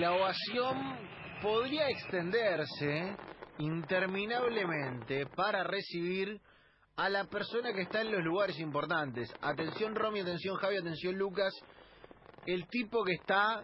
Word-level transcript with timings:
la 0.00 0.14
ovación 0.14 0.96
podría 1.42 1.86
extenderse 1.90 3.14
interminablemente 3.58 5.26
para 5.26 5.62
recibir 5.62 6.40
a 6.96 7.10
la 7.10 7.24
persona 7.24 7.74
que 7.74 7.82
está 7.82 8.00
en 8.00 8.12
los 8.12 8.24
lugares 8.24 8.58
importantes. 8.60 9.30
Atención 9.42 9.94
Romy, 9.94 10.20
atención 10.20 10.56
Javi, 10.56 10.78
atención 10.78 11.16
Lucas. 11.18 11.52
El 12.46 12.66
tipo 12.68 13.04
que 13.04 13.12
está 13.12 13.62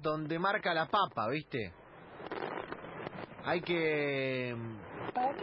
donde 0.00 0.38
marca 0.38 0.72
la 0.72 0.86
papa, 0.86 1.28
¿viste? 1.28 1.70
Hay 3.44 3.60
que 3.60 4.54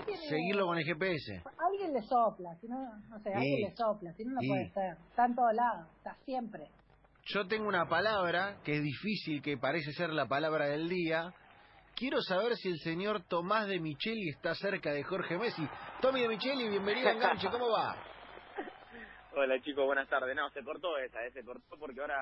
tiene- 0.05 0.27
seguirlo 0.27 0.65
con 0.65 0.79
el 0.79 0.83
GPS. 0.83 1.43
Alguien 1.69 1.93
le 1.93 2.01
sopla, 2.01 2.55
si 2.59 2.67
no, 2.67 2.77
no 3.09 3.19
sé, 3.19 3.31
alguien 3.31 3.69
le 3.69 3.75
sopla, 3.75 4.11
si 4.13 4.25
no, 4.25 4.33
no 4.33 4.41
Sí. 4.41 4.47
puede 4.47 4.69
ser. 4.71 4.97
Está 5.09 5.25
en 5.25 5.35
todos 5.35 5.53
lados, 5.53 5.87
está 5.97 6.15
siempre. 6.25 6.71
Yo 7.25 7.47
tengo 7.47 7.67
una 7.67 7.87
palabra 7.87 8.57
que 8.63 8.73
es 8.77 8.83
difícil, 8.83 9.41
que 9.41 9.57
parece 9.57 9.91
ser 9.91 10.09
la 10.09 10.27
palabra 10.27 10.65
del 10.65 10.89
día. 10.89 11.31
Quiero 11.95 12.19
saber 12.21 12.55
si 12.55 12.69
el 12.69 12.79
señor 12.79 13.21
Tomás 13.27 13.67
de 13.67 13.79
Micheli 13.79 14.29
está 14.29 14.55
cerca 14.55 14.91
de 14.91 15.03
Jorge 15.03 15.37
Messi. 15.37 15.67
Tommy 16.01 16.21
de 16.21 16.29
Micheli, 16.29 16.67
bienvenido 16.67 17.09
a 17.09 17.11
Enganche, 17.11 17.47
¿cómo 17.49 17.69
va? 17.69 17.95
Hola 19.35 19.61
chicos, 19.61 19.85
buenas 19.85 20.09
tardes. 20.09 20.35
No, 20.35 20.49
se 20.49 20.63
cortó 20.63 20.97
esa, 20.97 21.23
eh, 21.23 21.31
se 21.31 21.43
cortó 21.43 21.77
porque 21.77 22.01
ahora 22.01 22.17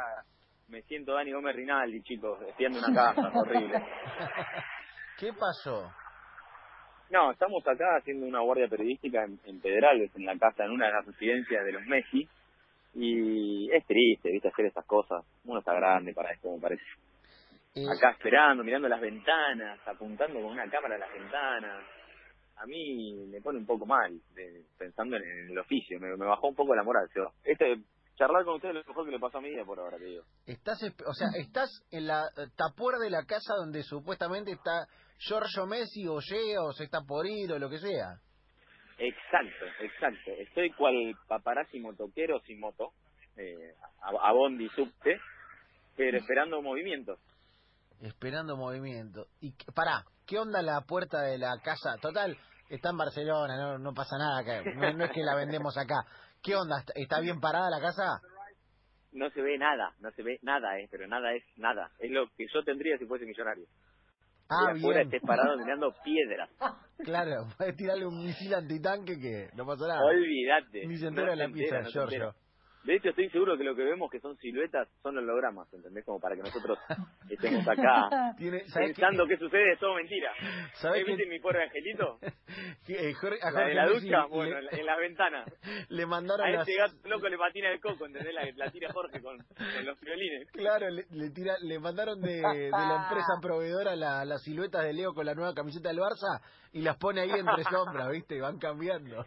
me 0.68 0.82
siento 0.82 1.14
Dani 1.14 1.32
Gómez 1.32 1.56
Rinaldi, 1.56 2.02
chicos, 2.04 2.40
defiendo 2.42 2.80
una 2.80 2.94
casa, 2.94 3.32
horrible. 3.34 3.82
¿Qué 5.18 5.32
pasó? 5.32 5.92
No, 7.10 7.32
estamos 7.32 7.66
acá 7.66 7.96
haciendo 7.98 8.28
una 8.28 8.42
guardia 8.42 8.68
periodística 8.68 9.24
en, 9.24 9.40
en 9.46 9.62
Pedrales, 9.62 10.14
en 10.16 10.26
la 10.26 10.38
casa, 10.38 10.66
en 10.66 10.72
una 10.72 10.88
de 10.88 10.92
las 10.92 11.06
residencias 11.06 11.66
de 11.66 11.72
los 11.72 11.86
Messi. 11.86 12.28
Y 12.94 13.72
es 13.72 13.86
triste, 13.86 14.32
viste, 14.32 14.48
hacer 14.50 14.66
esas 14.66 14.86
cosas. 14.86 15.24
Uno 15.46 15.60
está 15.60 15.74
grande 15.74 16.14
para 16.14 16.32
esto, 16.32 16.52
me 16.52 16.60
parece. 16.60 16.84
Eh, 17.76 17.86
Acá 17.88 18.12
esperando, 18.12 18.64
mirando 18.64 18.88
las 18.90 19.00
ventanas, 19.00 19.80
apuntando 19.88 20.42
con 20.42 20.52
una 20.52 20.70
cámara 20.70 20.96
a 20.96 21.00
las 21.00 21.14
ventanas. 21.14 21.84
A 22.58 22.66
mí 22.66 23.14
me 23.32 23.40
pone 23.42 23.60
un 23.60 23.66
poco 23.66 23.86
mal, 23.86 24.20
de- 24.34 24.66
pensando 24.78 25.16
en 25.18 25.24
el 25.52 25.58
oficio. 25.58 26.00
Me, 26.00 26.10
me 26.18 26.26
bajó 26.26 26.48
un 26.50 26.56
poco 26.56 26.76
la 26.76 26.84
moral. 26.84 27.08
Seba. 27.14 27.32
Este, 27.44 27.78
charlar 28.18 28.44
con 28.44 28.56
ustedes 28.56 28.76
es 28.76 28.86
lo 28.86 28.90
mejor 28.90 29.06
que 29.06 29.12
le 29.12 29.20
pasó 29.20 29.38
a 29.38 29.42
mi 29.42 29.50
vida 29.52 29.64
por 29.64 29.80
ahora, 29.80 29.98
te 29.98 30.06
digo. 30.06 30.24
estás, 30.46 30.82
o 30.84 31.14
sea, 31.14 31.28
estás 31.40 31.70
en 31.92 32.08
la 32.08 32.24
eh, 32.38 32.48
tapuera 32.58 32.98
de 32.98 33.10
la 33.12 33.24
casa 33.26 33.54
donde 33.56 33.84
supuestamente 33.84 34.52
está 34.52 34.88
Giorgio 35.20 35.68
Messi 35.68 36.06
o 36.08 36.20
llega 36.20 36.64
o 36.64 36.74
se 36.74 36.84
está 36.86 37.02
por 37.08 37.26
ir 37.28 37.52
o 37.54 37.60
lo 37.60 37.70
que 37.70 37.78
sea. 37.78 38.20
Exacto, 39.00 39.66
exacto. 39.80 40.32
Estoy 40.38 40.72
cual 40.72 41.16
paparazzi 41.28 41.80
motoquero 41.80 42.40
sin 42.42 42.60
moto, 42.60 42.92
eh, 43.38 43.74
a, 44.02 44.30
a 44.30 44.32
Bondi 44.34 44.68
subte, 44.70 45.20
pero 45.96 46.18
esperando 46.18 46.62
movimientos. 46.62 47.20
Esperando 48.02 48.58
movimiento. 48.58 49.28
Y 49.40 49.54
pará, 49.74 50.04
¿qué 50.28 50.38
onda 50.38 50.62
la 50.62 50.82
puerta 50.82 51.22
de 51.22 51.38
la 51.38 51.58
casa? 51.64 51.98
Total, 52.02 52.38
está 52.70 52.90
en 52.90 52.98
Barcelona, 52.98 53.58
no, 53.58 53.78
no 53.78 53.94
pasa 53.94 54.18
nada 54.18 54.40
acá. 54.40 54.64
No, 54.76 54.94
no 54.94 55.06
es 55.06 55.12
que 55.12 55.24
la 55.24 55.36
vendemos 55.36 55.78
acá. 55.78 56.06
¿Qué 56.42 56.56
onda? 56.56 56.80
¿Está, 56.80 56.94
está 56.96 57.20
bien 57.20 57.40
parada 57.40 57.70
la 57.70 57.82
casa? 57.82 58.22
No 59.12 59.30
se 59.32 59.42
ve 59.42 59.58
nada, 59.58 59.94
no 60.00 60.12
se 60.12 60.24
ve 60.24 60.40
nada, 60.44 60.80
eh, 60.80 60.88
pero 60.92 61.08
nada 61.08 61.34
es 61.34 61.44
nada. 61.58 61.90
Es 62.00 62.12
lo 62.12 62.28
que 62.38 62.46
yo 62.54 62.64
tendría 62.64 62.98
si 62.98 63.06
fuese 63.06 63.26
millonario. 63.26 63.66
Ah, 64.50 64.74
y 64.74 64.80
afuera 64.80 65.02
bien. 65.02 65.14
estés 65.14 65.22
parado 65.28 65.58
mirando 65.58 65.94
piedras. 66.04 66.50
Claro, 67.00 67.48
puedes 67.58 67.78
tirarle 67.78 68.06
un 68.06 68.26
misil 68.26 68.54
antitanque 68.54 69.18
que 69.18 69.50
no 69.56 69.66
pasa 69.66 69.88
nada. 69.88 70.02
Olvídate. 70.04 70.86
Ni 70.86 70.98
se 70.98 71.08
entera 71.08 71.34
la 71.34 71.48
pizza, 71.48 71.80
no 71.80 71.86
se 71.86 71.92
Giorgio. 71.92 72.36
De 72.84 72.96
hecho, 72.96 73.10
estoy 73.10 73.30
seguro 73.30 73.58
que 73.58 73.64
lo 73.66 73.76
que 73.76 73.84
vemos 73.84 74.10
que 74.10 74.20
son 74.22 74.38
siluetas 74.38 74.88
son 75.04 75.18
hologramas, 75.18 75.72
¿entendés? 75.74 76.06
Como 76.06 76.20
para 76.20 76.36
que 76.36 76.42
nosotros 76.44 76.80
estemos 77.30 77.68
acá 77.68 78.34
Tiene, 78.38 78.60
¿Sabes 78.70 78.90
qué? 78.90 78.94
pensando 79.02 79.28
que 79.28 79.38
sucede 79.38 79.74
es 79.74 79.80
todo 79.80 79.96
mentira. 79.96 80.32
¿Sabés 80.76 81.02
¿Eh, 81.02 81.04
¿Viste 81.06 81.24
qué? 81.24 81.30
mi 81.30 81.40
pobre 81.40 81.64
angelito? 81.64 82.20
Eh, 82.92 83.14
Jorge- 83.14 83.38
a 83.44 83.52
La 83.52 83.68
de 83.68 83.74
la 83.76 83.86
ducha, 83.88 84.22
le- 84.24 84.28
bueno, 84.30 84.58
en 84.58 84.66
la- 84.66 84.72
en 84.72 84.86
la 84.86 84.98
ventana. 84.98 85.46
le 85.90 86.06
mandaron 86.08 86.48
A 86.48 86.50
las... 86.50 86.68
este 86.68 86.80
gato 86.82 86.96
loco 87.08 87.30
le 87.30 87.38
patina 87.38 87.70
el 87.72 87.80
coco, 87.80 88.08
¿entendés? 88.08 88.34
La, 88.34 88.42
la 88.56 88.72
tira 88.72 88.92
Jorge 88.92 89.22
con, 89.22 89.38
con 89.38 89.86
los 89.86 90.00
violines. 90.02 90.50
Claro, 90.52 90.90
le, 90.90 91.06
le 91.12 91.30
tira, 91.30 91.54
le 91.62 91.78
mandaron 91.80 92.20
de, 92.20 92.38
de 92.42 92.72
la 92.72 93.04
empresa 93.04 93.34
proveedora 93.42 93.96
la- 93.96 94.26
las 94.26 94.42
siluetas 94.44 94.84
de 94.84 94.94
Leo 94.94 95.14
con 95.14 95.28
la 95.28 95.36
nueva 95.36 95.54
camiseta 95.54 95.90
del 95.90 96.00
Barça 96.00 96.42
y 96.74 96.82
las 96.82 96.98
pone 96.98 97.22
ahí 97.22 97.30
entre 97.30 97.64
sombras, 97.66 98.10
¿viste? 98.12 98.36
Y 98.38 98.40
van 98.40 98.58
cambiando. 98.58 99.24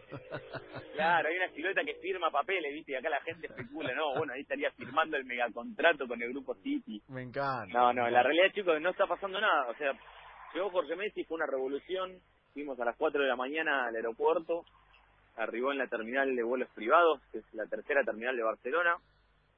Claro, 0.95 1.29
hay 1.29 1.37
una 1.37 1.49
silueta 1.51 1.83
que 1.85 1.95
firma 1.97 2.31
papeles, 2.31 2.73
¿viste? 2.75 2.93
Y 2.93 2.95
acá 2.97 3.09
la 3.11 3.21
gente 3.23 3.42
especula, 3.47 3.95
no, 3.95 4.15
bueno, 4.17 4.33
ahí 4.33 4.43
estaría 4.43 4.71
firmando 4.73 5.17
el 5.17 5.25
megacontrato 5.25 6.07
con 6.07 6.21
el 6.23 6.31
grupo 6.31 6.55
City. 6.57 7.03
Me 7.09 7.23
encanta. 7.23 7.67
No, 7.73 7.93
no, 7.93 8.09
la 8.09 8.23
realidad, 8.23 8.53
chicos, 8.55 8.81
no 8.81 8.91
está 8.91 9.07
pasando 9.07 9.41
nada. 9.41 9.69
O 9.69 9.75
sea, 9.75 9.93
llegó 10.55 10.71
Jorge 10.71 10.97
Messi, 10.97 11.25
fue 11.25 11.37
una 11.37 11.47
revolución. 11.47 12.19
Fuimos 12.53 12.79
a 12.81 12.85
las 12.85 12.97
4 12.97 13.23
de 13.23 13.29
la 13.29 13.37
mañana 13.37 13.87
al 13.87 13.97
aeropuerto. 13.97 14.65
Arribó 15.37 15.73
en 15.73 15.79
la 15.79 15.87
terminal 15.87 16.35
de 16.35 16.43
vuelos 16.43 16.69
privados, 16.75 17.21
que 17.33 17.39
es 17.39 17.55
la 17.55 17.67
tercera 17.67 18.05
terminal 18.05 18.37
de 18.37 18.43
Barcelona. 18.43 18.97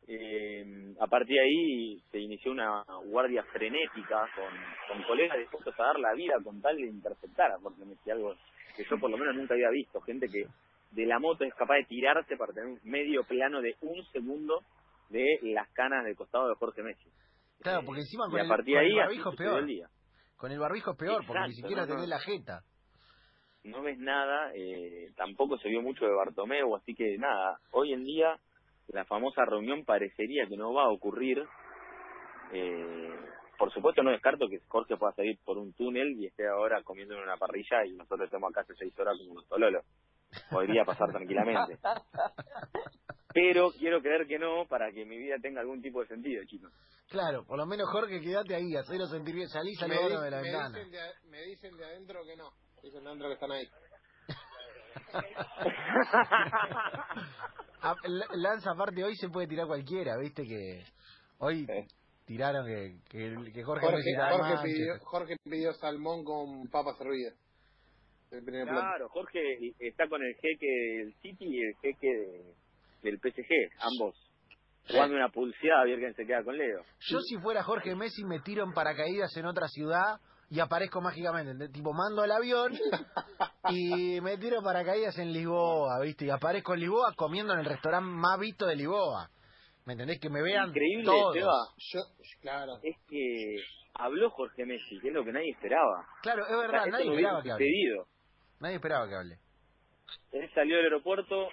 Eh, 0.06 0.94
a 1.00 1.06
partir 1.06 1.36
de 1.36 1.42
ahí 1.42 2.02
se 2.12 2.18
inició 2.18 2.52
una 2.52 2.84
guardia 3.06 3.42
frenética 3.44 4.28
con, 4.36 4.52
con 4.88 5.02
colegas 5.06 5.38
dispuestos 5.38 5.74
a 5.80 5.84
dar 5.84 5.98
la 5.98 6.12
vida 6.12 6.34
con 6.44 6.60
tal 6.60 6.76
de 6.76 6.86
interceptar 6.86 7.52
a 7.52 7.58
Jorge 7.58 7.84
Messi, 7.86 8.10
algo 8.10 8.34
que 8.76 8.84
yo 8.84 8.98
por 8.98 9.10
lo 9.10 9.16
menos 9.16 9.34
nunca 9.34 9.54
había 9.54 9.70
visto. 9.70 10.00
Gente 10.02 10.28
que 10.28 10.46
de 10.94 11.06
la 11.06 11.18
moto 11.18 11.44
es 11.44 11.54
capaz 11.54 11.74
de 11.76 11.84
tirarse 11.84 12.36
para 12.36 12.52
tener 12.52 12.68
un 12.68 12.80
medio 12.84 13.24
plano 13.24 13.60
de 13.60 13.76
un 13.82 14.04
segundo 14.12 14.60
de 15.10 15.38
las 15.42 15.68
canas 15.70 16.04
del 16.04 16.16
costado 16.16 16.48
de 16.48 16.54
Jorge 16.54 16.82
Messi. 16.82 17.10
Claro, 17.60 17.80
Eh, 17.80 17.82
porque 17.86 18.00
encima 18.02 18.24
con 18.28 18.38
el, 18.40 18.48
con 18.48 18.68
el 18.68 18.94
barbijo 18.96 19.30
es 19.30 19.36
peor. 19.36 19.62
el. 19.68 19.82
Con 20.36 20.52
el 20.52 20.58
barbijo 20.58 20.90
es 20.92 20.96
peor, 20.98 21.24
porque 21.26 21.42
ni 21.48 21.54
siquiera 21.54 21.82
no, 21.82 21.88
no. 21.88 21.94
tenés 21.94 22.08
la 22.08 22.18
jeta. 22.20 22.62
no 23.64 23.82
ves 23.82 23.98
nada, 23.98 24.52
eh, 24.54 25.10
tampoco 25.16 25.58
se 25.58 25.68
vio 25.68 25.80
mucho 25.82 26.04
de 26.04 26.12
Bartomeu, 26.12 26.74
así 26.76 26.94
que 26.94 27.16
nada, 27.18 27.58
hoy 27.70 27.92
en 27.92 28.04
día 28.04 28.38
la 28.88 29.04
famosa 29.06 29.44
reunión 29.46 29.84
parecería 29.84 30.46
que 30.46 30.56
no 30.56 30.72
va 30.74 30.84
a 30.84 30.90
ocurrir. 30.90 31.42
Eh, 32.52 33.10
por 33.56 33.72
supuesto 33.72 34.02
no 34.02 34.10
descarto 34.10 34.48
que 34.48 34.60
Jorge 34.68 34.96
pueda 34.96 35.12
salir 35.14 35.38
por 35.44 35.56
un 35.58 35.72
túnel 35.72 36.12
y 36.20 36.26
esté 36.26 36.46
ahora 36.46 36.82
comiendo 36.82 37.14
en 37.14 37.22
una 37.22 37.36
parrilla 37.36 37.86
y 37.86 37.92
nosotros 37.92 38.26
estemos 38.26 38.50
acá 38.50 38.60
hace 38.62 38.74
seis 38.74 38.92
horas 38.98 39.16
como 39.18 39.32
unos 39.32 39.48
tololos. 39.48 39.84
Podría 40.50 40.84
pasar 40.84 41.10
tranquilamente. 41.12 41.78
Pero 43.32 43.70
quiero 43.78 44.00
creer 44.00 44.26
que 44.26 44.38
no 44.38 44.66
para 44.68 44.90
que 44.92 45.04
mi 45.04 45.18
vida 45.18 45.36
tenga 45.42 45.60
algún 45.60 45.82
tipo 45.82 46.00
de 46.00 46.06
sentido, 46.08 46.42
chicos. 46.46 46.72
Claro, 47.08 47.44
por 47.44 47.58
lo 47.58 47.66
menos 47.66 47.88
Jorge, 47.90 48.20
quédate 48.20 48.54
ahí, 48.54 48.74
hacelo 48.76 49.06
sentir 49.06 49.34
bien. 49.34 49.48
Salí, 49.48 49.74
salí 49.74 49.94
me, 49.96 50.02
de 50.02 50.30
la 50.30 50.36
me 50.38 50.42
ventana. 50.42 50.68
dicen 50.78 50.90
de, 50.90 51.00
a- 51.00 51.12
me 51.28 51.42
dicen 51.42 51.76
de 51.76 51.84
adentro 51.84 52.24
que 52.24 52.36
no. 52.36 52.50
Dicen 52.82 53.02
de 53.02 53.08
adentro 53.08 53.28
que 53.28 53.34
están 53.34 53.52
ahí. 53.52 53.68
Ah, 57.86 57.94
la- 58.04 58.26
Lanza 58.32 58.70
aparte 58.70 59.04
hoy 59.04 59.14
se 59.16 59.28
puede 59.28 59.46
tirar 59.46 59.66
cualquiera, 59.66 60.16
viste 60.16 60.44
que 60.44 60.82
hoy 61.38 61.66
tiraron 62.24 62.64
que, 62.66 62.96
que, 63.10 63.52
que 63.52 63.62
Jorge, 63.62 63.84
Jorge, 63.86 64.02
de 64.10 64.16
Jorge, 64.16 64.54
pidió, 64.64 64.98
Jorge 65.00 65.36
pidió 65.44 65.72
salmón 65.74 66.24
con 66.24 66.66
papas 66.70 66.98
hervidas. 67.00 67.34
El 68.30 68.44
primer 68.44 68.64
plato. 68.64 68.80
Claro, 68.80 69.08
Jorge 69.10 69.40
está 69.78 70.08
con 70.08 70.22
el 70.22 70.34
jeque 70.36 70.66
del 70.66 71.14
City 71.22 71.44
y 71.46 71.62
el 71.62 71.74
jeque 71.76 72.06
de- 72.08 72.54
del 73.02 73.18
PSG, 73.20 73.70
ambos 73.80 74.16
jugando 74.88 75.16
una 75.16 75.28
pulseada 75.30 75.82
a 75.82 75.84
ver 75.84 75.98
quién 75.98 76.14
se 76.14 76.26
queda 76.26 76.42
con 76.44 76.56
Leo. 76.58 76.82
Yo 77.00 77.20
si 77.20 77.36
fuera 77.38 77.62
Jorge 77.62 77.94
Messi 77.94 78.24
me 78.24 78.40
tiro 78.40 78.64
en 78.64 78.72
paracaídas 78.72 79.34
en 79.36 79.46
otra 79.46 79.66
ciudad 79.68 80.20
y 80.50 80.60
aparezco 80.60 81.00
mágicamente, 81.00 81.68
tipo 81.70 81.92
mando 81.94 82.22
el 82.24 82.30
avión 82.32 82.72
y 83.70 84.20
me 84.20 84.36
tiro 84.38 84.58
en 84.58 84.64
paracaídas 84.64 85.18
en 85.18 85.32
Lisboa, 85.32 86.00
¿viste? 86.02 86.26
Y 86.26 86.30
aparezco 86.30 86.74
en 86.74 86.80
Lisboa 86.80 87.14
comiendo 87.16 87.52
en 87.54 87.60
el 87.60 87.64
restaurante 87.66 88.10
más 88.10 88.38
visto 88.38 88.66
de 88.66 88.76
Lisboa. 88.76 89.30
¿Me 89.86 89.92
entendés? 89.94 90.18
Que 90.20 90.30
me 90.30 90.42
vean 90.42 90.68
Increíble, 90.68 91.04
todos. 91.04 91.74
Yo, 91.76 92.00
claro. 92.40 92.78
Es 92.82 92.96
que 93.08 93.56
habló 93.94 94.30
Jorge 94.30 94.64
Messi, 94.64 94.98
que 95.00 95.08
es 95.08 95.14
lo 95.14 95.24
que 95.24 95.32
nadie 95.32 95.50
esperaba. 95.50 96.06
Claro, 96.22 96.42
es 96.46 96.52
O 96.52 96.58
sea, 96.58 96.60
verdad, 96.60 96.86
nadie 96.86 97.10
esperaba 97.10 97.42
que 97.42 97.50
hable. 97.52 97.64
Nadie 98.64 98.76
esperaba 98.76 99.06
que 99.06 99.14
hable. 99.14 99.36
Él 100.32 100.50
salió 100.54 100.76
del 100.76 100.86
aeropuerto, 100.86 101.50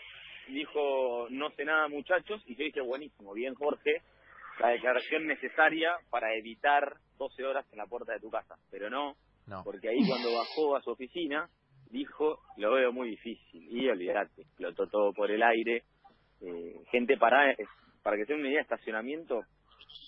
dijo, 0.47 1.27
no 1.29 1.49
sé 1.51 1.65
nada 1.65 1.89
muchachos, 1.89 2.41
y 2.45 2.55
yo 2.55 2.63
dije, 2.63 2.79
buenísimo, 2.79 3.33
bien 3.33 3.53
Jorge, 3.53 4.01
la 4.61 4.69
declaración 4.69 5.27
necesaria 5.27 5.91
para 6.09 6.33
evitar 6.35 6.95
12 7.17 7.43
horas 7.43 7.65
en 7.73 7.79
la 7.79 7.85
puerta 7.85 8.13
de 8.13 8.21
tu 8.21 8.29
casa. 8.29 8.55
Pero 8.69 8.89
no, 8.89 9.17
No. 9.45 9.61
porque 9.65 9.89
ahí 9.89 10.07
cuando 10.07 10.33
bajó 10.37 10.77
a 10.77 10.81
su 10.83 10.91
oficina, 10.91 11.49
dijo, 11.89 12.39
lo 12.55 12.71
veo 12.71 12.93
muy 12.93 13.09
difícil. 13.09 13.67
Y 13.69 13.89
olvídate, 13.89 14.43
explotó 14.43 14.87
todo 14.87 15.11
por 15.11 15.31
el 15.31 15.43
aire. 15.43 15.83
Eh, 16.39 16.81
gente 16.91 17.17
para, 17.17 17.53
para 18.03 18.15
que 18.15 18.25
se 18.25 18.31
den 18.31 18.39
una 18.39 18.51
idea, 18.51 18.61
estacionamiento, 18.61 19.41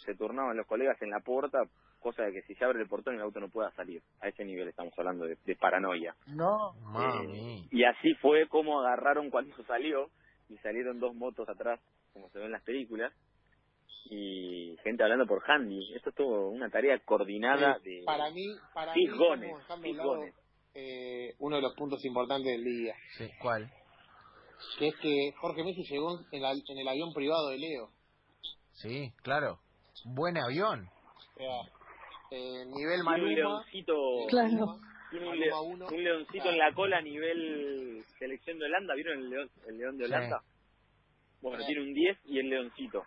se 0.06 0.16
turnaban 0.16 0.56
los 0.56 0.68
colegas 0.68 1.02
en 1.02 1.10
la 1.10 1.20
puerta, 1.20 1.64
cosa 2.04 2.24
de 2.24 2.34
que 2.34 2.42
si 2.44 2.54
se 2.56 2.64
abre 2.66 2.82
el 2.82 2.88
portón 2.88 3.16
el 3.16 3.22
auto 3.22 3.40
no 3.40 3.50
pueda 3.50 3.72
salir. 3.72 4.04
A 4.22 4.28
ese 4.28 4.46
nivel 4.46 4.68
estamos 4.68 4.94
hablando 4.98 5.26
de, 5.26 5.38
de 5.44 5.56
paranoia. 5.56 6.16
No, 6.28 6.74
Eh, 6.76 6.80
mami. 6.84 7.68
y 7.72 7.84
así 7.86 8.14
fue 8.22 8.48
como 8.48 8.80
agarraron 8.82 9.32
cuando 9.32 9.56
salió 9.68 10.10
y 10.50 10.58
salieron 10.58 11.00
dos 11.00 11.16
motos 11.16 11.50
atrás, 11.50 11.80
como 12.14 12.30
se 12.30 12.38
ve 12.40 12.46
en 12.46 12.52
las 12.52 12.64
películas, 12.64 13.12
y 14.06 14.78
gente 14.84 15.02
hablando 15.04 15.26
por 15.26 15.42
handy. 15.50 15.94
Esto 15.96 16.10
es 16.10 16.16
todo 16.16 16.50
una 16.50 16.70
tarea 16.70 17.00
coordinada 17.00 17.80
Sí, 17.84 17.90
de 18.02 18.04
para 18.06 18.30
mí, 18.32 18.56
para 18.74 18.94
mí 18.94 19.06
estamos 19.06 19.40
dejando 19.60 19.94
lado, 19.94 20.10
gones. 20.18 20.36
eh, 20.76 21.34
uno 21.40 21.56
de 21.56 21.62
los 21.62 21.74
puntos 21.76 22.04
importantes 22.06 22.52
del 22.52 22.64
día, 22.64 22.96
Sí, 23.18 23.30
¿cuál? 23.42 23.72
que 24.80 24.88
es 24.90 24.96
que 24.98 25.32
Jorge 25.38 25.64
Messi 25.64 25.84
llegó 25.84 26.20
en, 26.32 26.42
la- 26.42 26.52
en 26.54 26.78
el 26.78 26.88
avión 26.88 27.14
privado 27.14 27.50
de 27.50 27.58
Leo. 27.58 27.90
Sí, 28.74 29.12
claro. 29.22 29.60
Buen 30.06 30.38
avión. 30.38 30.90
Eh, 32.36 32.66
nivel 32.66 32.74
Tiene 32.76 33.00
un 33.00 33.06
Maluma, 33.06 33.30
leoncito, 33.36 33.94
Claro. 34.30 34.80
tiene 35.12 35.30
un, 35.30 35.40
Maluma 35.90 36.04
leoncito 36.04 36.50
en 36.50 36.58
la 36.58 36.74
cola 36.74 36.98
a 36.98 37.02
nivel 37.02 38.04
selección 38.18 38.58
de 38.58 38.66
Holanda. 38.66 38.96
¿Vieron 38.96 39.20
el 39.20 39.30
león, 39.30 39.50
el 39.68 39.78
león 39.78 39.98
de 39.98 40.06
Sí. 40.06 40.12
Holanda? 40.14 40.42
Bueno, 41.42 41.60
Sí. 41.60 41.66
tiene 41.68 41.82
un 41.82 41.94
10 41.94 42.18
y 42.26 42.40
el 42.40 42.50
leoncito. 42.50 43.04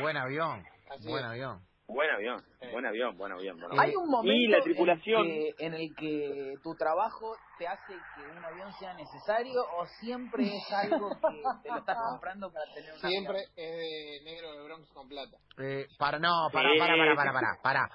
Buen 0.00 0.16
avión. 0.16 0.64
Así 0.90 1.08
Buen 1.08 1.24
es. 1.24 1.30
avión. 1.30 1.60
Buen 1.88 2.10
avión, 2.10 2.44
buen 2.70 2.84
avión, 2.84 3.16
buen 3.16 3.32
avión. 3.32 3.58
buen 3.58 3.72
avión. 3.72 3.80
Hay 3.84 3.96
un 3.96 4.10
momento 4.10 4.30
y 4.34 4.46
la 4.48 4.60
tripulación, 4.60 5.26
en, 5.26 5.32
que- 5.56 5.66
en 5.66 5.74
el 5.74 5.94
que 5.96 6.54
tu 6.62 6.74
trabajo 6.74 7.34
te 7.58 7.66
hace 7.66 7.94
que 8.14 8.22
un 8.30 8.44
avión 8.44 8.70
sea 8.78 8.92
necesario 8.92 9.62
o 9.62 9.86
siempre 9.98 10.44
es 10.44 10.72
algo 10.72 11.08
que 11.08 11.42
te 11.62 11.68
lo 11.70 11.78
estás 11.78 11.96
comprando 12.10 12.52
para 12.52 12.66
tener 12.74 12.92
un 12.92 12.98
siempre 13.00 13.38
avión? 13.38 13.50
es 13.56 13.76
de 13.76 14.20
negro 14.30 14.52
de 14.52 14.64
Bronx 14.64 14.90
con 14.92 15.08
plata. 15.08 15.38
Eh, 15.58 15.86
para, 15.98 16.18
no, 16.18 16.48
para, 16.52 16.68
para, 16.78 16.94
para, 17.16 17.32
para, 17.32 17.62
para. 17.62 17.90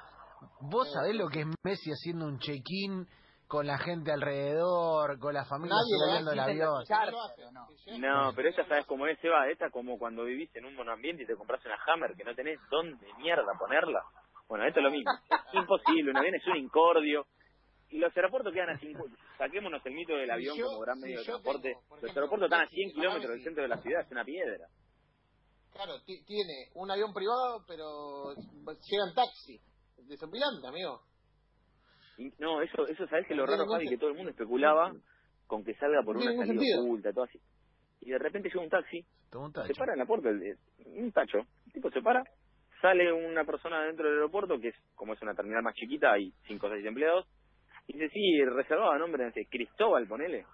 ¿Vos 0.62 0.92
sabés 0.92 1.16
lo 1.16 1.30
que 1.30 1.42
es 1.42 1.48
Messi 1.64 1.92
haciendo 1.92 2.26
un 2.26 2.40
check-in 2.40 3.08
con 3.54 3.68
la 3.68 3.78
gente 3.78 4.12
alrededor, 4.12 5.20
con 5.20 5.32
la 5.32 5.46
familia 5.46 5.78
subiendo 5.88 6.32
el 6.32 6.40
avión? 6.40 6.84
No 8.00 8.26
no. 8.26 8.34
pero 8.36 8.50
esta 8.50 8.68
sabes 8.68 8.88
cómo 8.88 9.06
es, 9.06 9.20
Seba, 9.20 9.48
esta 9.48 9.70
como 9.70 10.00
cuando 10.00 10.24
vivís 10.24 10.50
en 10.56 10.66
un 10.66 10.74
monoambiente 10.74 11.22
y 11.22 11.28
te 11.28 11.36
compras 11.36 11.64
una 11.64 11.78
Hammer 11.86 12.16
que 12.18 12.24
no 12.24 12.34
tenés 12.34 12.60
dónde 12.72 13.06
mierda 13.20 13.46
ponerla. 13.60 14.02
Bueno, 14.48 14.66
esto 14.66 14.80
es 14.80 14.84
lo 14.86 14.90
mismo. 14.90 15.12
Imposible, 15.54 16.10
un 16.10 16.18
avión 16.18 16.34
es 16.34 16.48
un 16.48 16.58
incordio. 16.58 17.28
Y 17.92 18.00
los 18.00 18.12
aeropuertos 18.18 18.52
quedan 18.52 18.72
a 18.72 18.80
50. 18.80 19.16
Saquémonos 19.38 19.86
el 19.86 19.94
mito 19.94 20.14
del 20.14 20.26
Si 20.26 20.32
avión 20.32 20.58
yo- 20.58 20.66
como 20.66 20.80
gran 20.80 20.96
si 20.96 21.02
medio 21.04 21.20
de 21.20 21.26
transporte. 21.26 21.70
tengo, 21.74 21.96
los 22.02 22.16
aeropuertos 22.18 22.46
están 22.48 22.60
a 22.62 22.64
Messi, 22.64 22.76
100 22.76 22.92
kilómetros 22.94 23.32
del 23.34 23.44
centro 23.44 23.62
de 23.62 23.70
la 23.70 23.78
ciudad, 23.78 24.02
es 24.02 24.12
una 24.12 24.26
piedra. 24.26 24.68
Claro, 25.74 26.02
ti- 26.04 26.24
tiene 26.26 26.70
un 26.74 26.90
avión 26.90 27.14
privado, 27.14 27.64
pero 27.68 28.34
llega 28.34 29.04
en 29.10 29.14
taxi. 29.14 29.62
Desopilante, 30.10 30.68
amigo. 30.68 31.02
Y- 32.18 32.32
no, 32.40 32.62
eso, 32.62 32.88
eso 32.88 33.08
sabes 33.08 33.26
que 33.28 33.36
lo 33.36 33.46
raro, 33.46 33.66
Javi, 33.68 33.88
que 33.90 33.98
todo 33.98 34.10
el 34.12 34.16
mundo 34.16 34.32
especulaba 34.32 34.94
con 35.48 35.64
que 35.64 35.74
salga 35.76 36.02
por 36.04 36.16
No 36.16 36.22
una 36.22 36.32
salida 36.36 36.54
sentido. 36.62 36.82
oculta, 36.84 37.12
todo 37.14 37.24
así. 37.26 37.40
Y 38.02 38.12
de 38.12 38.20
repente 38.20 38.50
llega 38.50 38.62
un 38.62 38.70
taxi 38.70 39.06
un 39.34 39.52
se 39.54 39.74
para 39.74 39.94
en 39.94 40.00
la 40.00 40.06
puerta, 40.06 40.30
el- 40.30 40.58
un 40.86 41.12
tacho, 41.12 41.40
el 41.66 41.72
tipo 41.74 41.90
se 41.90 42.02
para, 42.02 42.24
sale 42.82 43.12
una 43.12 43.44
persona 43.46 43.84
dentro 43.86 44.06
del 44.06 44.16
aeropuerto, 44.16 44.60
que 44.60 44.70
es 44.70 44.76
como 44.96 45.14
es 45.14 45.22
una 45.22 45.34
terminal 45.34 45.64
más 45.64 45.74
chiquita, 45.76 46.12
hay 46.14 46.32
cinco 46.48 46.68
o 46.68 46.70
seis 46.70 46.86
empleados, 46.86 47.26
y 47.88 47.94
dice, 47.94 48.10
sí, 48.10 48.46
reservaba 48.46 48.98
nombre, 48.98 49.26
dice, 49.26 49.48
Cristóbal, 49.50 50.08
ponele. 50.08 50.46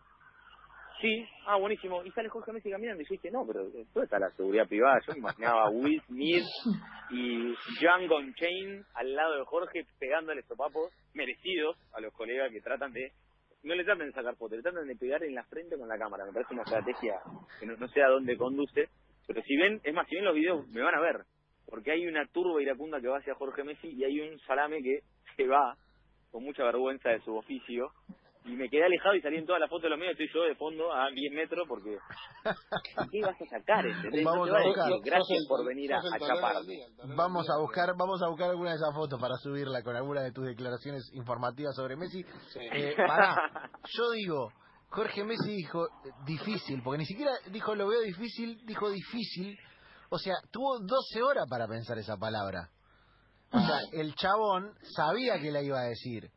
Sí, 1.01 1.25
ah, 1.45 1.55
buenísimo, 1.55 2.03
y 2.03 2.11
sale 2.11 2.27
Jorge 2.27 2.51
Messi 2.51 2.69
caminando, 2.69 3.01
y 3.01 3.05
yo 3.05 3.13
dije, 3.13 3.31
no, 3.31 3.45
pero 3.47 3.63
¿dónde 3.63 4.03
está 4.03 4.19
la 4.19 4.31
seguridad 4.31 4.67
privada? 4.67 4.99
Yo 5.07 5.13
me 5.13 5.19
imaginaba 5.19 5.67
a 5.67 5.69
Will 5.69 6.01
Smith 6.07 6.43
y 7.11 7.53
Django 7.79 8.19
Chain 8.35 8.83
al 8.95 9.15
lado 9.15 9.37
de 9.37 9.45
Jorge 9.45 9.85
pegándole 9.97 10.41
sopapos 10.43 10.91
merecidos 11.13 11.77
a 11.93 12.01
los 12.01 12.13
colegas 12.13 12.51
que 12.51 12.59
tratan 12.59 12.91
de 12.91 13.13
no 13.63 13.75
le 13.75 13.83
traten 13.83 14.07
de 14.07 14.13
sacar 14.13 14.35
fotos, 14.35 14.57
le 14.57 14.63
tratan 14.63 14.87
de 14.87 14.95
pegar 14.95 15.23
en 15.23 15.35
la 15.35 15.43
frente 15.43 15.77
con 15.77 15.87
la 15.87 15.97
cámara. 15.97 16.25
Me 16.25 16.33
parece 16.33 16.53
una 16.53 16.63
estrategia 16.63 17.19
que 17.59 17.65
no, 17.65 17.75
no 17.75 17.87
sé 17.89 18.01
a 18.01 18.07
dónde 18.07 18.37
conduce. 18.37 18.89
Pero 19.27 19.41
si 19.43 19.57
ven, 19.57 19.81
es 19.83 19.93
más, 19.93 20.07
si 20.07 20.15
ven 20.15 20.25
los 20.25 20.35
videos, 20.35 20.67
me 20.69 20.81
van 20.81 20.95
a 20.95 21.01
ver. 21.01 21.25
Porque 21.65 21.91
hay 21.91 22.07
una 22.07 22.25
turba 22.27 22.61
iracunda 22.61 22.99
que 23.01 23.07
va 23.07 23.17
hacia 23.17 23.35
Jorge 23.35 23.63
Messi 23.63 23.89
y 23.89 24.03
hay 24.03 24.21
un 24.21 24.39
salame 24.39 24.81
que 24.81 25.01
se 25.35 25.45
va 25.45 25.75
con 26.31 26.43
mucha 26.43 26.63
vergüenza 26.63 27.09
de 27.09 27.19
su 27.21 27.35
oficio. 27.35 27.91
Y 28.45 28.55
me 28.55 28.69
quedé 28.69 28.85
alejado 28.85 29.15
y 29.15 29.21
salí 29.21 29.37
en 29.37 29.45
todas 29.45 29.59
las 29.59 29.69
fotos 29.69 29.83
de 29.83 29.89
los 29.89 29.99
medios. 29.99 30.13
Estoy 30.19 30.29
yo 30.33 30.47
de 30.47 30.55
fondo 30.55 30.91
a 30.93 31.09
10 31.11 31.33
metros 31.33 31.67
porque. 31.67 31.97
¿Qué 33.11 33.21
vas 33.21 33.35
a 33.39 33.45
sacar? 33.59 33.85
¿entendés? 33.85 34.23
No 34.23 34.31
Vamos 34.31 34.47
te 34.47 34.53
va 34.53 34.59
a 34.59 34.63
buscar. 34.65 34.85
decir, 34.87 35.01
gracias 35.05 35.39
el- 35.41 35.47
por 35.47 35.65
venir 35.65 35.93
a, 35.93 35.97
a 35.97 36.01
tolero 36.01 36.27
chapar. 36.35 36.55
del 36.57 36.65
día, 36.67 36.85
el 36.85 36.95
tolero 36.95 37.15
Vamos 37.17 37.49
a 37.49 37.57
buscar, 37.59 37.89
vamos 37.97 38.21
a 38.23 38.27
buscar 38.29 38.49
alguna 38.49 38.69
de 38.71 38.75
esas 38.77 38.93
fotos 38.95 39.19
para 39.19 39.35
subirla 39.37 39.83
con 39.83 39.95
alguna 39.95 40.21
de 40.21 40.31
tus 40.31 40.45
declaraciones 40.45 41.03
informativas 41.13 41.75
sobre 41.75 41.95
Messi. 41.97 42.23
Sí. 42.53 42.59
Eh, 42.71 42.95
pará, 42.95 43.69
yo 43.93 44.11
digo, 44.11 44.51
Jorge 44.89 45.23
Messi 45.25 45.55
dijo 45.57 45.85
eh, 45.85 46.09
difícil, 46.25 46.81
porque 46.81 46.99
ni 46.99 47.05
siquiera 47.05 47.31
dijo 47.51 47.75
lo 47.75 47.87
veo 47.87 48.01
difícil, 48.01 48.65
dijo 48.65 48.89
difícil. 48.89 49.57
O 50.09 50.17
sea, 50.17 50.35
tuvo 50.51 50.79
12 50.79 51.21
horas 51.21 51.45
para 51.49 51.67
pensar 51.67 51.97
esa 51.99 52.17
palabra. 52.17 52.69
O 53.51 53.59
sea, 53.59 53.79
el 53.93 54.15
chabón 54.15 54.73
sabía 54.95 55.39
que 55.39 55.51
la 55.51 55.61
iba 55.61 55.79
a 55.79 55.83
decir. 55.89 56.31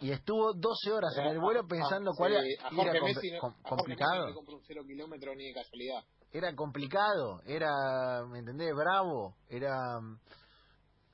Y 0.00 0.12
estuvo 0.12 0.52
12 0.52 0.92
horas 0.92 1.16
en 1.18 1.26
el 1.26 1.40
vuelo 1.40 1.66
pensando 1.66 2.12
Ah, 2.12 2.14
cuál 2.16 2.32
sí, 2.32 2.36
era, 2.52 2.68
a 2.68 2.72
y 2.72 2.76
Jorge 2.76 2.90
era 2.90 3.00
compl- 3.00 3.14
Messi 3.14 3.30
no- 3.32 3.38
com- 3.40 3.50
a 3.50 3.54
Jorge 3.54 3.64
Messi 3.64 3.76
complicado. 3.76 4.20
no 4.22 4.26
le 4.28 4.34
compra 4.34 4.54
un 4.54 4.62
cero 4.64 4.82
kilómetro 4.86 5.34
ni 5.34 5.44
de 5.46 5.54
casualidad. 5.54 6.04
Era 6.30 6.54
complicado, 6.54 7.40
era, 7.46 8.24
¿me 8.28 8.38
entendés? 8.40 8.72
Bravo, 8.76 9.34
era 9.48 9.98
mm, 10.00 10.20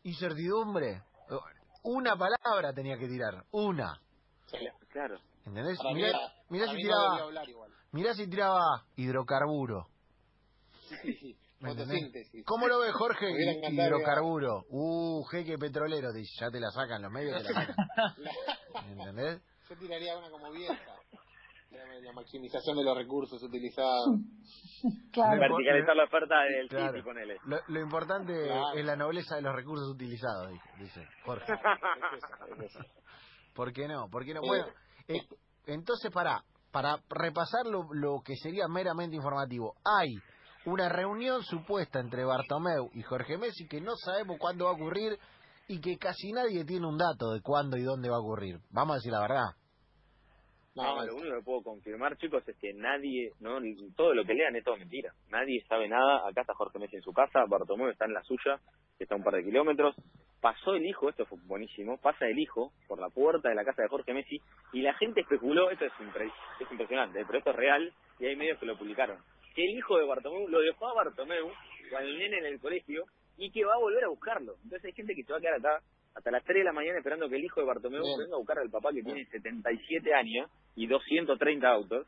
incertidumbre. 0.04 1.02
Una 1.84 2.16
palabra 2.16 2.72
tenía 2.74 2.96
que 2.98 3.06
tirar, 3.08 3.44
una. 3.52 4.00
Claro. 4.90 5.18
¿Entendés? 5.46 5.76
Para 5.78 5.94
Mirá, 5.94 6.08
era- 6.08 6.32
mirá 6.48 6.66
para 6.66 6.76
si 6.78 6.82
no 6.82 6.88
tiraba, 6.88 7.22
hablar 7.22 7.48
igual. 7.48 7.70
mirá 7.92 8.14
si 8.14 8.28
tiraba 8.28 8.86
hidrocarburo. 8.96 9.88
Sí. 11.02 11.36
Fotosíntesis. 11.68 12.44
¿Cómo 12.46 12.68
lo 12.68 12.78
ve 12.80 12.92
Jorge? 12.92 13.26
Hidrocarburo. 13.70 14.64
Uh, 14.70 15.24
jeque 15.30 15.58
petrolero, 15.58 16.12
dice, 16.12 16.32
ya 16.40 16.50
te 16.50 16.60
la 16.60 16.70
sacan 16.70 17.02
los 17.02 17.10
medios, 17.12 17.42
te 17.42 17.52
la 17.52 17.66
sacan. 17.66 17.76
¿Entendés? 18.90 19.42
Yo 19.68 19.76
tiraría 19.76 20.16
una 20.18 20.30
como 20.30 20.50
vieja. 20.52 20.78
La, 21.70 21.98
la 22.00 22.12
maximización 22.12 22.76
de 22.76 22.84
los 22.84 22.96
recursos 22.96 23.42
utilizados. 23.42 24.08
Claro. 25.12 25.40
Verticalizar 25.40 25.96
la 25.96 26.04
oferta 26.04 26.34
del 26.42 26.68
Claro. 26.68 26.92
City, 26.92 27.02
ponele. 27.02 27.36
Lo, 27.46 27.56
lo 27.68 27.80
importante 27.80 28.34
Claro. 28.34 28.72
es 28.74 28.84
la 28.84 28.96
nobleza 28.96 29.36
de 29.36 29.42
los 29.42 29.54
recursos 29.54 29.88
utilizados, 29.88 30.50
dice, 30.50 30.68
dice 30.78 31.08
Jorge. 31.24 31.44
Es 31.52 31.58
eso, 31.58 32.54
es 32.54 32.70
eso. 32.70 32.78
¿Por 33.54 33.72
qué 33.72 33.88
no? 33.88 34.10
¿Por 34.10 34.24
qué 34.26 34.34
no? 34.34 34.40
Eh, 34.42 34.46
Bueno, 34.46 34.66
eh, 35.08 35.22
entonces 35.66 36.10
para 36.12 36.44
para 36.70 36.98
repasar 37.08 37.64
lo, 37.66 37.84
lo 37.94 38.20
que 38.24 38.34
sería 38.36 38.66
meramente 38.68 39.14
informativo, 39.16 39.74
hay 39.84 40.16
una 40.66 40.88
reunión 40.88 41.42
supuesta 41.42 42.00
entre 42.00 42.24
Bartomeu 42.24 42.90
y 42.94 43.02
Jorge 43.02 43.36
Messi 43.38 43.66
que 43.68 43.80
no 43.80 43.96
sabemos 43.96 44.38
cuándo 44.38 44.64
va 44.66 44.70
a 44.70 44.74
ocurrir 44.74 45.18
y 45.68 45.80
que 45.80 45.96
casi 45.96 46.32
nadie 46.32 46.64
tiene 46.64 46.86
un 46.86 46.98
dato 46.98 47.32
de 47.32 47.40
cuándo 47.40 47.76
y 47.76 47.82
dónde 47.82 48.08
va 48.10 48.16
a 48.16 48.20
ocurrir. 48.20 48.58
Vamos 48.70 48.94
a 48.94 48.96
decir 48.96 49.12
la 49.12 49.20
verdad. 49.20 49.46
No, 50.76 51.04
lo 51.06 51.14
único 51.14 51.36
que 51.36 51.42
puedo 51.44 51.62
confirmar, 51.62 52.16
chicos, 52.16 52.42
es 52.48 52.56
que 52.58 52.74
nadie, 52.74 53.30
no, 53.38 53.58
todo 53.96 54.12
lo 54.12 54.24
que 54.24 54.34
lean 54.34 54.56
es 54.56 54.64
todo 54.64 54.76
mentira. 54.76 55.12
Nadie 55.30 55.64
sabe 55.68 55.88
nada. 55.88 56.28
Acá 56.28 56.40
está 56.40 56.52
Jorge 56.54 56.80
Messi 56.80 56.96
en 56.96 57.02
su 57.02 57.12
casa, 57.12 57.44
Bartomeu 57.48 57.88
está 57.90 58.06
en 58.06 58.12
la 58.14 58.22
suya, 58.24 58.58
que 58.98 59.04
está 59.04 59.14
a 59.14 59.18
un 59.18 59.22
par 59.24 59.34
de 59.34 59.44
kilómetros. 59.44 59.94
Pasó 60.40 60.74
el 60.74 60.84
hijo, 60.84 61.08
esto 61.08 61.24
fue 61.26 61.38
buenísimo, 61.46 61.96
pasa 61.98 62.26
el 62.26 62.38
hijo 62.38 62.72
por 62.88 63.00
la 63.00 63.08
puerta 63.08 63.48
de 63.48 63.54
la 63.54 63.64
casa 63.64 63.82
de 63.82 63.88
Jorge 63.88 64.12
Messi 64.12 64.38
y 64.72 64.82
la 64.82 64.92
gente 64.94 65.20
especuló, 65.20 65.70
esto 65.70 65.86
es, 65.86 65.92
impre- 66.00 66.30
es 66.60 66.70
impresionante, 66.70 67.24
pero 67.24 67.38
esto 67.38 67.50
es 67.50 67.56
real 67.56 67.94
y 68.18 68.26
hay 68.26 68.36
medios 68.36 68.58
que 68.58 68.66
lo 68.66 68.76
publicaron, 68.76 69.16
que 69.54 69.64
el 69.64 69.78
hijo 69.78 69.96
de 69.98 70.06
Bartomeu 70.06 70.48
lo 70.48 70.60
dejó 70.60 70.88
a 70.88 70.94
Bartomeu 70.94 71.50
al 71.96 72.18
nene 72.18 72.38
en 72.38 72.46
el 72.46 72.60
colegio 72.60 73.04
y 73.36 73.50
que 73.50 73.64
va 73.64 73.74
a 73.74 73.78
volver 73.78 74.04
a 74.04 74.08
buscarlo. 74.08 74.54
Entonces 74.64 74.84
hay 74.86 74.92
gente 74.92 75.14
que 75.14 75.22
se 75.24 75.32
va 75.32 75.38
a 75.38 75.40
quedar 75.40 75.54
acá 75.58 75.80
hasta 76.14 76.30
las 76.30 76.44
3 76.44 76.58
de 76.58 76.64
la 76.64 76.72
mañana 76.72 76.98
esperando 76.98 77.28
que 77.28 77.36
el 77.36 77.44
hijo 77.44 77.60
de 77.60 77.66
Bartomeu 77.66 78.02
Bien. 78.02 78.18
venga 78.18 78.34
a 78.36 78.38
buscar 78.38 78.58
al 78.58 78.70
papá 78.70 78.90
que 78.92 79.02
tiene 79.02 79.24
77 79.26 80.14
años 80.14 80.50
y 80.76 80.86
230 80.86 81.66
autos 81.68 82.06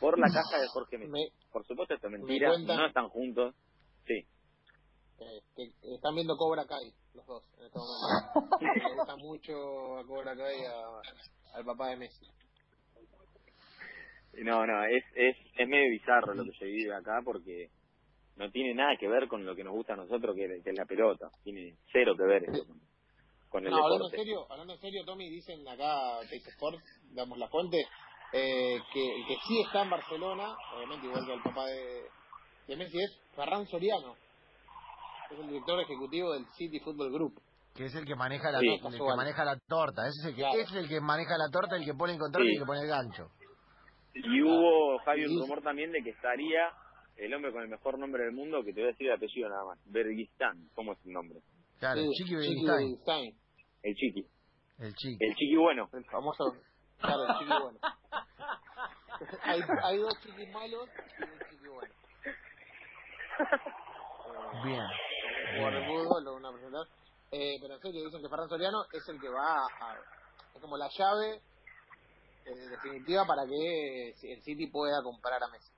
por 0.00 0.18
la 0.18 0.28
casa 0.28 0.58
de 0.60 0.66
Jorge 0.68 0.98
Messi. 0.98 1.10
Me, 1.10 1.28
Por 1.52 1.66
supuesto 1.66 1.94
esto 1.94 2.06
es 2.06 2.12
mentira, 2.12 2.50
no 2.56 2.86
están 2.86 3.08
juntos. 3.08 3.54
Sí. 4.06 4.14
eh, 5.20 5.40
que 5.56 5.94
están 5.94 6.14
viendo 6.14 6.36
Cobra 6.36 6.64
Kai, 6.66 6.92
los 7.14 7.26
dos, 7.26 7.42
en 7.58 7.66
este 7.66 7.78
momento. 7.78 8.56
Me 8.60 8.94
gusta 8.94 9.16
mucho 9.16 9.98
a 9.98 10.06
Cobra 10.06 10.36
Kai 10.36 10.64
a- 10.64 11.58
al 11.58 11.64
papá 11.64 11.88
de 11.88 11.96
Messi. 11.96 12.26
No, 14.34 14.66
no, 14.66 14.84
es, 14.84 15.04
es, 15.14 15.36
es 15.56 15.68
medio 15.68 15.90
bizarro 15.90 16.34
lo 16.34 16.44
que 16.44 16.52
se 16.58 16.64
vive 16.66 16.94
acá 16.94 17.20
porque 17.24 17.70
no 18.36 18.50
tiene 18.50 18.74
nada 18.74 18.96
que 18.98 19.08
ver 19.08 19.26
con 19.26 19.44
lo 19.44 19.54
que 19.56 19.64
nos 19.64 19.72
gusta 19.74 19.94
a 19.94 19.96
nosotros, 19.96 20.36
que, 20.36 20.46
que 20.62 20.70
es 20.70 20.76
la 20.78 20.84
pelota. 20.84 21.28
Tiene 21.42 21.74
cero 21.92 22.14
que 22.16 22.24
ver 22.24 22.44
eso 22.44 22.64
con, 22.66 22.80
con 23.48 23.64
el 23.64 23.70
No, 23.70 23.76
hablando 23.78 23.94
en 24.06 24.10
deporte. 24.12 24.16
serio, 24.18 24.46
hablando 24.50 24.72
en 24.74 24.80
serio, 24.80 25.04
Tommy, 25.04 25.28
dicen 25.28 25.66
acá, 25.66 26.20
Teis 26.28 26.46
Sport, 26.46 26.78
damos 27.14 27.36
la 27.38 27.48
fuente, 27.48 27.78
eh, 28.32 28.78
que 28.92 29.16
el 29.16 29.26
que 29.26 29.34
sí 29.46 29.60
está 29.66 29.82
en 29.82 29.90
Barcelona, 29.90 30.54
obviamente 30.76 31.06
igual 31.06 31.26
que 31.26 31.32
el 31.34 31.42
papá 31.42 31.66
de, 31.66 32.02
de 32.68 32.76
Messi, 32.76 32.98
es 33.02 33.18
Ferran 33.34 33.66
Soriano. 33.66 34.14
Es 35.30 35.38
el 35.38 35.48
director 35.48 35.80
ejecutivo 35.80 36.32
del 36.32 36.46
City 36.56 36.78
Football 36.80 37.12
Group. 37.12 37.40
Que 37.74 37.86
es 37.86 37.94
el 37.94 38.04
que 38.06 38.14
maneja 38.14 38.50
la, 38.50 38.60
Sí. 38.60 38.66
el 38.68 38.80
que 38.80 39.16
maneja 39.16 39.44
la 39.44 39.56
torta. 39.68 40.02
Ese 40.08 40.20
es 40.20 40.24
el 40.26 40.34
que, 40.36 40.40
Claro. 40.42 40.58
es 40.58 40.72
el 40.72 40.88
que 40.88 41.00
maneja 41.00 41.36
la 41.36 41.48
torta, 41.50 41.76
el 41.76 41.84
que 41.84 41.94
pone 41.94 42.12
el 42.14 42.18
control 42.18 42.46
y 42.48 42.54
el 42.54 42.60
que 42.60 42.66
pone 42.66 42.80
el 42.80 42.88
gancho. 42.88 43.28
Y 44.14 44.42
hubo, 44.42 44.98
Javi, 45.04 45.24
un 45.26 45.40
rumor 45.40 45.62
también 45.62 45.92
de 45.92 46.02
que 46.02 46.10
estaría 46.10 46.72
el 47.16 47.34
hombre 47.34 47.52
con 47.52 47.62
el 47.62 47.68
mejor 47.68 47.98
nombre 47.98 48.24
del 48.24 48.32
mundo, 48.32 48.62
que 48.64 48.72
te 48.72 48.80
voy 48.80 48.88
a 48.88 48.92
decir 48.92 49.06
el 49.08 49.14
apellido 49.14 49.48
nada 49.48 49.64
más. 49.64 49.78
Berguistán, 49.86 50.68
¿cómo 50.74 50.92
es 50.92 50.98
el 51.06 51.12
nombre? 51.12 51.40
Claro, 51.78 52.00
Sí, 52.00 52.10
Chiqui 52.24 52.34
Beristain, 52.34 53.34
El 53.82 53.94
Chiqui. 53.94 54.26
el 54.78 54.94
Chiqui. 54.94 55.24
El 55.24 55.34
Chiqui 55.34 55.56
bueno. 55.56 55.88
el 55.92 56.04
famoso. 56.06 56.56
Claro, 57.00 57.24
el 57.24 57.34
chiqui 57.38 57.62
bueno. 57.62 57.78
hay, 59.42 59.60
hay 59.84 59.98
dos 59.98 60.14
chiquis 60.22 60.50
malos 60.52 60.88
y 61.18 61.22
un 61.22 61.38
chiqui 61.50 61.68
bueno. 61.68 61.94
Eh, 63.38 64.64
Bien. 64.64 64.86
jugador 65.56 65.80
de 65.80 65.86
fútbol 65.86 66.26
o 66.28 66.34
una 66.36 66.50
presentación. 66.52 66.88
Eh, 67.30 67.58
pero 67.60 67.74
en 67.74 67.80
serio, 67.80 68.04
dicen 68.04 68.22
que 68.22 68.28
Ferran 68.28 68.48
Soriano 68.48 68.84
es 68.92 69.08
el 69.08 69.20
que 69.20 69.28
va 69.28 69.66
a. 69.66 69.96
es 70.54 70.60
como 70.60 70.76
la 70.76 70.88
llave 70.96 71.40
eh, 72.48 72.68
definitiva 72.70 73.24
para 73.26 73.46
que 73.46 74.10
el 74.10 74.42
City 74.42 74.66
pueda 74.68 75.02
comprar 75.02 75.42
a 75.42 75.48
Messi. 75.48 75.72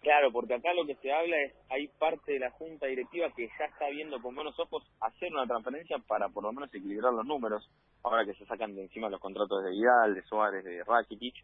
Claro, 0.00 0.30
porque 0.30 0.54
acá 0.54 0.72
lo 0.72 0.86
que 0.86 0.94
se 0.96 1.12
habla 1.12 1.36
es, 1.42 1.54
hay 1.68 1.88
parte 1.98 2.32
de 2.32 2.38
la 2.38 2.50
junta 2.52 2.86
directiva 2.86 3.26
que 3.34 3.48
ya 3.58 3.64
está 3.64 3.88
viendo 3.88 4.20
con 4.20 4.34
buenos 4.34 4.56
ojos 4.60 4.84
hacer 5.00 5.32
una 5.32 5.46
transferencia 5.46 5.98
para 6.06 6.28
por 6.28 6.44
lo 6.44 6.52
menos 6.52 6.72
equilibrar 6.72 7.12
los 7.12 7.26
números, 7.26 7.68
ahora 8.04 8.24
que 8.24 8.34
se 8.34 8.46
sacan 8.46 8.74
de 8.74 8.82
encima 8.82 9.10
los 9.10 9.20
contratos 9.20 9.64
de 9.64 9.70
Vidal, 9.70 10.14
de 10.14 10.22
Suárez, 10.22 10.64
de 10.64 10.84
Rakitic, 10.84 11.34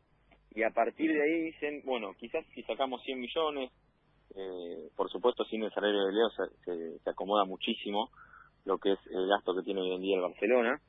y 0.55 0.63
a 0.63 0.71
partir 0.71 1.13
de 1.13 1.23
ahí 1.23 1.43
dicen, 1.51 1.83
bueno, 1.85 2.13
quizás 2.19 2.45
si 2.55 2.63
sacamos 2.63 3.03
100 3.03 3.19
millones, 3.19 3.73
eh, 4.37 4.91
por 4.97 5.11
supuesto 5.11 5.45
sin 5.47 5.65
el 5.65 5.73
salario 5.73 6.07
de 6.07 6.13
Leo 6.13 6.31
se, 6.31 6.99
se 7.01 7.11
acomoda 7.11 7.45
muchísimo 7.45 8.11
lo 8.65 8.79
que 8.79 8.93
es 8.93 8.99
el 9.11 9.27
gasto 9.29 9.55
que 9.55 9.63
tiene 9.63 9.81
hoy 9.81 9.93
en 9.93 10.03
día 10.03 10.17
el 10.17 10.23
Barcelona, 10.23 10.81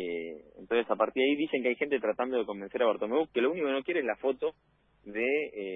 eh, 0.00 0.44
entonces 0.58 0.90
a 0.90 0.96
partir 0.96 1.22
de 1.22 1.30
ahí 1.30 1.36
dicen 1.36 1.62
que 1.62 1.68
hay 1.70 1.76
gente 1.76 1.98
tratando 2.00 2.38
de 2.38 2.46
convencer 2.46 2.82
a 2.82 2.86
Bartomeu 2.86 3.26
que 3.32 3.40
lo 3.40 3.50
único 3.50 3.66
que 3.66 3.72
no 3.72 3.82
quiere 3.82 4.00
es 4.00 4.06
la 4.06 4.16
foto 4.16 4.52
de 5.04 5.24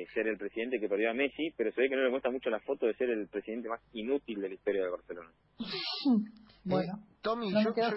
eh, 0.02 0.06
ser 0.12 0.26
el 0.26 0.36
presidente 0.36 0.78
que 0.78 0.88
perdió 0.88 1.10
a 1.10 1.14
Messi, 1.14 1.50
pero 1.56 1.72
se 1.72 1.80
ve 1.80 1.88
que 1.88 1.96
no 1.96 2.02
le 2.02 2.10
gusta 2.10 2.30
mucho 2.30 2.50
la 2.50 2.60
foto 2.60 2.86
de 2.86 2.94
ser 2.94 3.08
el 3.10 3.28
presidente 3.28 3.68
más 3.68 3.80
inútil 3.94 4.40
de 4.40 4.48
la 4.48 4.54
historia 4.54 4.84
de 4.84 4.90
Barcelona. 4.90 5.30
Bueno, 6.64 6.92
Eh, 6.96 7.16
Tommy, 7.22 7.50
no 7.50 7.60
yo, 7.60 7.70
yo- 7.74 7.96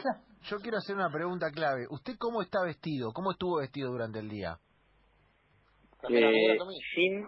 yo 0.50 0.58
quiero 0.58 0.78
hacer 0.78 0.96
una 0.96 1.12
pregunta 1.12 1.52
clave. 1.52 1.86
¿Usted 1.90 2.14
cómo 2.18 2.42
está 2.42 2.64
vestido? 2.64 3.12
¿Cómo 3.14 3.32
estuvo 3.32 3.60
vestido 3.60 3.92
durante 3.92 4.18
el 4.20 4.28
día? 4.30 4.58
Negra, 6.10 6.30
Eh, 6.32 6.58
Tommy. 6.58 6.76
sin 6.96 7.28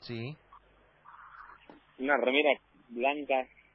Sí. 0.00 0.36
una 1.98 2.16
remera 2.18 2.50
blanca 2.90 3.34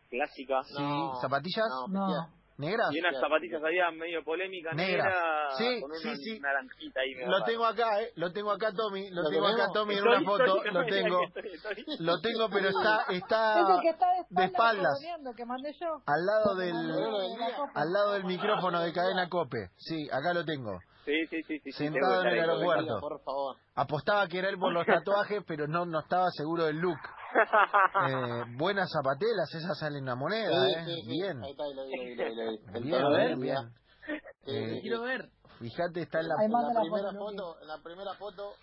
clásica 0.09 0.63
Sí, 0.63 0.73
No, 0.81 1.15
¿zapatillas? 1.21 1.65
No, 1.89 2.07
No. 2.07 2.40
¿Negras? 2.57 2.87
y 2.91 2.99
unas 2.99 3.19
zapatillas 3.19 3.61
ahí 3.63 3.77
medio 3.97 4.23
polémica 4.23 4.71
Negra. 4.73 5.03
negra, 5.05 5.49
Sí, 5.57 5.81
con 5.81 5.91
una 5.91 5.99
sí, 5.99 6.15
sí. 6.17 6.39
naranjita 6.39 6.99
ahí 7.01 7.13
Lo 7.25 7.43
tengo 7.43 7.65
acá, 7.65 8.01
¿eh? 8.01 8.11
Lo 8.15 8.31
tengo 8.31 8.51
acá, 8.51 8.71
Tommy. 8.71 9.09
Lo 9.09 9.23
¿Lo 9.23 9.29
tengo 9.29 9.47
acá? 9.47 9.67
Tommy, 9.73 9.93
en 9.93 9.99
Estoy- 9.99 10.17
una 10.17 10.25
foto. 10.29 10.43
estoy- 10.63 10.71
Lo 10.73 10.85
tengo. 10.85 11.23
estoy- 11.23 11.51
estoy- 11.53 11.85
Lo 12.05 12.21
tengo, 12.21 12.49
pero 12.49 12.69
está 12.69 13.05
Es 13.09 13.17
está 13.17 13.59
el 13.75 13.81
que 13.81 13.89
está 13.89 14.05
de 14.07 14.13
de 14.13 14.21
espaldas, 14.21 14.51
espaldas. 14.51 14.93
joroneando, 14.93 15.33
que 15.33 15.45
mandé 15.45 15.73
yo. 15.79 15.87
al 16.05 16.25
lado 16.25 16.55
del 16.55 16.87
de 16.87 17.53
al 17.73 17.91
lado 17.93 18.11
del 18.13 18.23
micrófono 18.25 18.81
de 18.81 18.93
cadena 18.93 19.27
Cope. 19.29 19.69
Sí, 19.77 20.07
acá 20.11 20.33
lo 20.33 20.45
tengo. 20.45 20.79
Sí, 21.05 21.25
sí, 21.31 21.41
sí, 21.43 21.59
sí. 21.63 21.71
Sentado 21.71 22.21
en 22.21 22.27
el 22.27 22.33
de- 22.35 22.41
aeropuerto. 22.41 22.99
Por 22.99 23.19
favor. 23.23 23.55
Apostaba 23.73 24.27
que 24.27 24.37
era 24.37 24.49
él 24.49 24.59
por 24.59 24.71
los 24.71 24.85
tatuajes, 25.07 25.43
pero 25.47 25.67
no 25.67 25.85
no 25.85 25.99
estaba 26.01 26.29
seguro 26.31 26.65
del 26.65 26.77
look. 26.77 26.99
Eh, 27.33 28.43
buenas 28.57 28.89
zapatelas, 28.91 29.53
esas 29.53 29.77
salen 29.79 30.03
una 30.03 30.15
moneda, 30.15 30.49
Sí, 30.67 30.73
¿eh? 30.75 30.85
sí, 30.85 31.01
sí. 31.03 31.07
Bien. 31.11 31.43
Ahí 31.43 31.51
está, 31.51 31.63
ahí 31.63 31.73
lo 31.73 31.85
vi, 31.85 31.95
lo 31.95 32.03
vi, 32.03 32.15
lo 32.15 32.25
vi, 32.25 32.35
lo 32.35 32.51
vi. 32.51 32.57
El 32.75 32.83
Bien, 32.83 33.01
tono 33.01 33.11
de 33.11 33.25
bien, 33.27 33.39
día. 33.39 33.55
bien. 33.55 33.73
Sí, 34.05 34.51
Eh, 34.53 34.67
sí, 34.67 34.75
sí. 34.75 34.81
Quiero 34.81 35.01
ver. 35.01 35.29
Fíjate, 35.59 36.01
está 36.01 36.19
en 36.19 36.27
la 36.27 36.35
En 36.43 36.51
la 36.51 36.57
la 36.61 36.67
primera 36.81 37.11
foto, 37.11 37.19
foto, 37.19 37.61
en 37.61 37.67
la 37.67 37.77
primera 37.83 38.13
foto, 38.15 38.53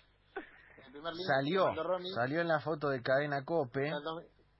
el 0.85 0.91
primer 0.91 1.13
link, 1.13 1.27
salió, 1.27 1.65
salió 2.15 2.41
en 2.41 2.47
la 2.47 2.59
foto 2.59 2.89
de 2.89 3.01
cadena 3.01 3.43
Cope. 3.45 3.89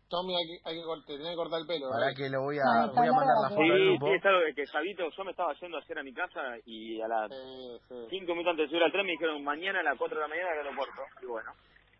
Tommy, 0.10 0.34
hay 0.36 0.48
que, 0.48 0.58
hay 0.70 0.76
que 0.76 0.84
cort- 0.88 1.06
te 1.06 1.14
tenés 1.18 1.30
que 1.30 1.36
cortar 1.36 1.60
el 1.62 1.68
pelo. 1.68 1.90
Para 1.90 2.00
¿verdad? 2.08 2.18
que 2.18 2.30
lo 2.30 2.42
voy 2.42 2.58
No, 2.58 2.62
a 2.74 2.88
está 2.88 3.00
voy 3.02 3.08
a 3.10 3.12
mandar 3.14 3.36
la 3.44 3.50
foto 3.50 3.62
al 3.62 3.78
Sí, 3.78 3.86
grupo. 3.86 4.06
sí, 4.08 4.14
es 4.16 4.26
algo 4.26 4.40
de 4.40 4.54
que 4.56 4.66
Javito, 4.66 5.04
yo 5.16 5.24
me 5.24 5.32
estaba 5.32 5.54
yendo 5.54 5.78
ayer 5.78 6.00
a 6.00 6.04
mi 6.04 6.14
casa 6.14 6.42
y 6.66 7.02
a 7.02 7.08
las 7.08 7.30
Sí, 7.30 7.80
sí. 7.90 7.96
cinco 8.10 8.32
minutos 8.34 8.52
antes 8.52 8.64
de 8.66 8.70
subir 8.70 8.84
al 8.84 8.92
tren 8.92 9.06
me 9.06 9.12
dijeron 9.12 9.44
mañana 9.44 9.80
a 9.82 9.84
las 9.84 9.98
4 10.00 10.18
de 10.18 10.22
la 10.24 10.28
mañana 10.28 10.50
al 10.50 10.58
aeropuerto. 10.66 11.02
Y 11.22 11.26
bueno, 11.28 11.52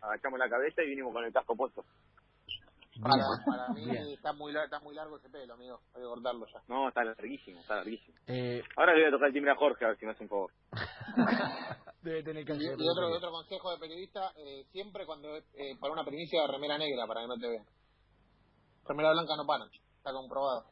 agachamos 0.02 0.38
la 0.38 0.48
cabeza 0.48 0.82
y 0.82 0.88
vinimos 0.88 1.12
con 1.12 1.24
el 1.24 1.32
casco 1.32 1.56
puesto. 1.56 1.84
Para, 3.00 3.14
para 3.46 3.68
mí 3.72 3.84
Bien. 3.86 4.08
está 4.08 4.32
muy, 4.34 4.54
está 4.54 4.78
muy 4.80 4.94
largo 4.94 5.16
ese 5.16 5.30
pelo, 5.30 5.54
amigo. 5.54 5.80
Hay 5.94 6.02
que 6.02 6.06
cortarlo 6.06 6.46
ya. 6.46 6.60
No, 6.68 6.88
está 6.88 7.02
larguísimo, 7.02 7.60
está 7.60 7.76
larguísimo. 7.76 8.18
Eh, 8.26 8.62
Ahora 8.76 8.92
le 8.94 9.00
voy 9.00 9.08
a 9.08 9.12
tocar 9.12 9.28
el 9.28 9.32
timbre 9.32 9.52
a 9.52 9.56
Jorge 9.56 9.84
a 9.84 9.88
ver 9.88 9.96
si 9.98 10.04
me 10.04 10.12
hace 10.12 10.22
un 10.24 10.28
favor. 10.28 10.50
debe 12.02 12.22
tener 12.22 12.44
que 12.44 12.52
Y, 12.52 12.56
hacer 12.56 12.76
y 12.78 12.88
otro, 12.88 13.08
otro 13.16 13.30
consejo 13.30 13.70
de 13.72 13.78
periodista, 13.78 14.32
eh, 14.36 14.64
siempre 14.70 15.06
cuando 15.06 15.34
eh, 15.36 15.76
para 15.80 15.92
una 15.94 16.04
primicia 16.04 16.46
remera 16.46 16.76
negra 16.76 17.06
para 17.06 17.22
que 17.22 17.26
no 17.28 17.36
te 17.38 17.48
vean. 17.48 17.64
Remera 18.86 19.12
blanca 19.12 19.36
no 19.36 19.46
paran, 19.46 19.68
está 19.96 20.12
comprobado. 20.12 20.66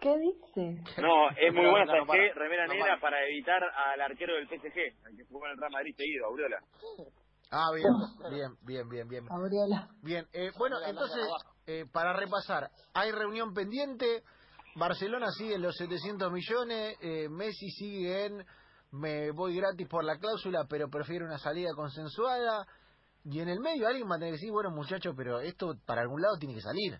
¿Qué 0.00 0.14
dice? 0.18 0.82
No, 1.00 1.30
es 1.30 1.54
muy 1.54 1.70
buena, 1.70 1.86
¿sabes 1.86 2.06
no? 2.06 2.34
Remera 2.34 2.66
No 2.66 2.74
negra 2.74 2.98
para. 3.00 3.16
para 3.16 3.26
evitar 3.28 3.62
al 3.64 4.00
arquero 4.02 4.34
del 4.34 4.46
PSG, 4.46 5.06
al 5.06 5.16
que 5.16 5.24
jugó 5.24 5.46
en 5.46 5.52
el 5.52 5.58
Real 5.58 5.72
Madrid 5.72 5.94
seguido, 5.96 6.26
Auriola. 6.26 6.58
Ah, 7.50 7.70
bien, 7.74 7.92
bien, 8.30 8.56
bien, 8.62 8.88
bien, 8.88 9.08
bien. 9.08 9.24
Gabriela. 9.26 9.88
Bien, 10.02 10.26
eh, 10.32 10.50
bueno, 10.58 10.76
entonces, 10.84 11.24
eh, 11.66 11.84
para 11.92 12.12
repasar, 12.12 12.70
hay 12.94 13.12
reunión 13.12 13.54
pendiente, 13.54 14.22
Barcelona 14.74 15.30
sigue 15.30 15.54
en 15.54 15.62
los 15.62 15.76
700 15.76 16.30
millones, 16.32 16.96
eh, 17.00 17.28
Messi 17.28 17.70
sigue 17.70 18.26
en 18.26 18.44
me 18.92 19.30
voy 19.32 19.56
gratis 19.56 19.86
por 19.88 20.04
la 20.04 20.16
cláusula, 20.18 20.64
pero 20.68 20.88
prefiero 20.88 21.26
una 21.26 21.38
salida 21.38 21.70
consensuada, 21.74 22.66
y 23.24 23.40
en 23.40 23.48
el 23.48 23.60
medio 23.60 23.86
alguien 23.88 24.08
va 24.08 24.14
a 24.16 24.18
tener 24.18 24.30
que 24.34 24.38
decir, 24.38 24.52
bueno 24.52 24.70
muchachos, 24.70 25.14
pero 25.16 25.40
esto 25.40 25.74
para 25.84 26.02
algún 26.02 26.22
lado 26.22 26.36
tiene 26.38 26.54
que 26.54 26.60
salir. 26.60 26.98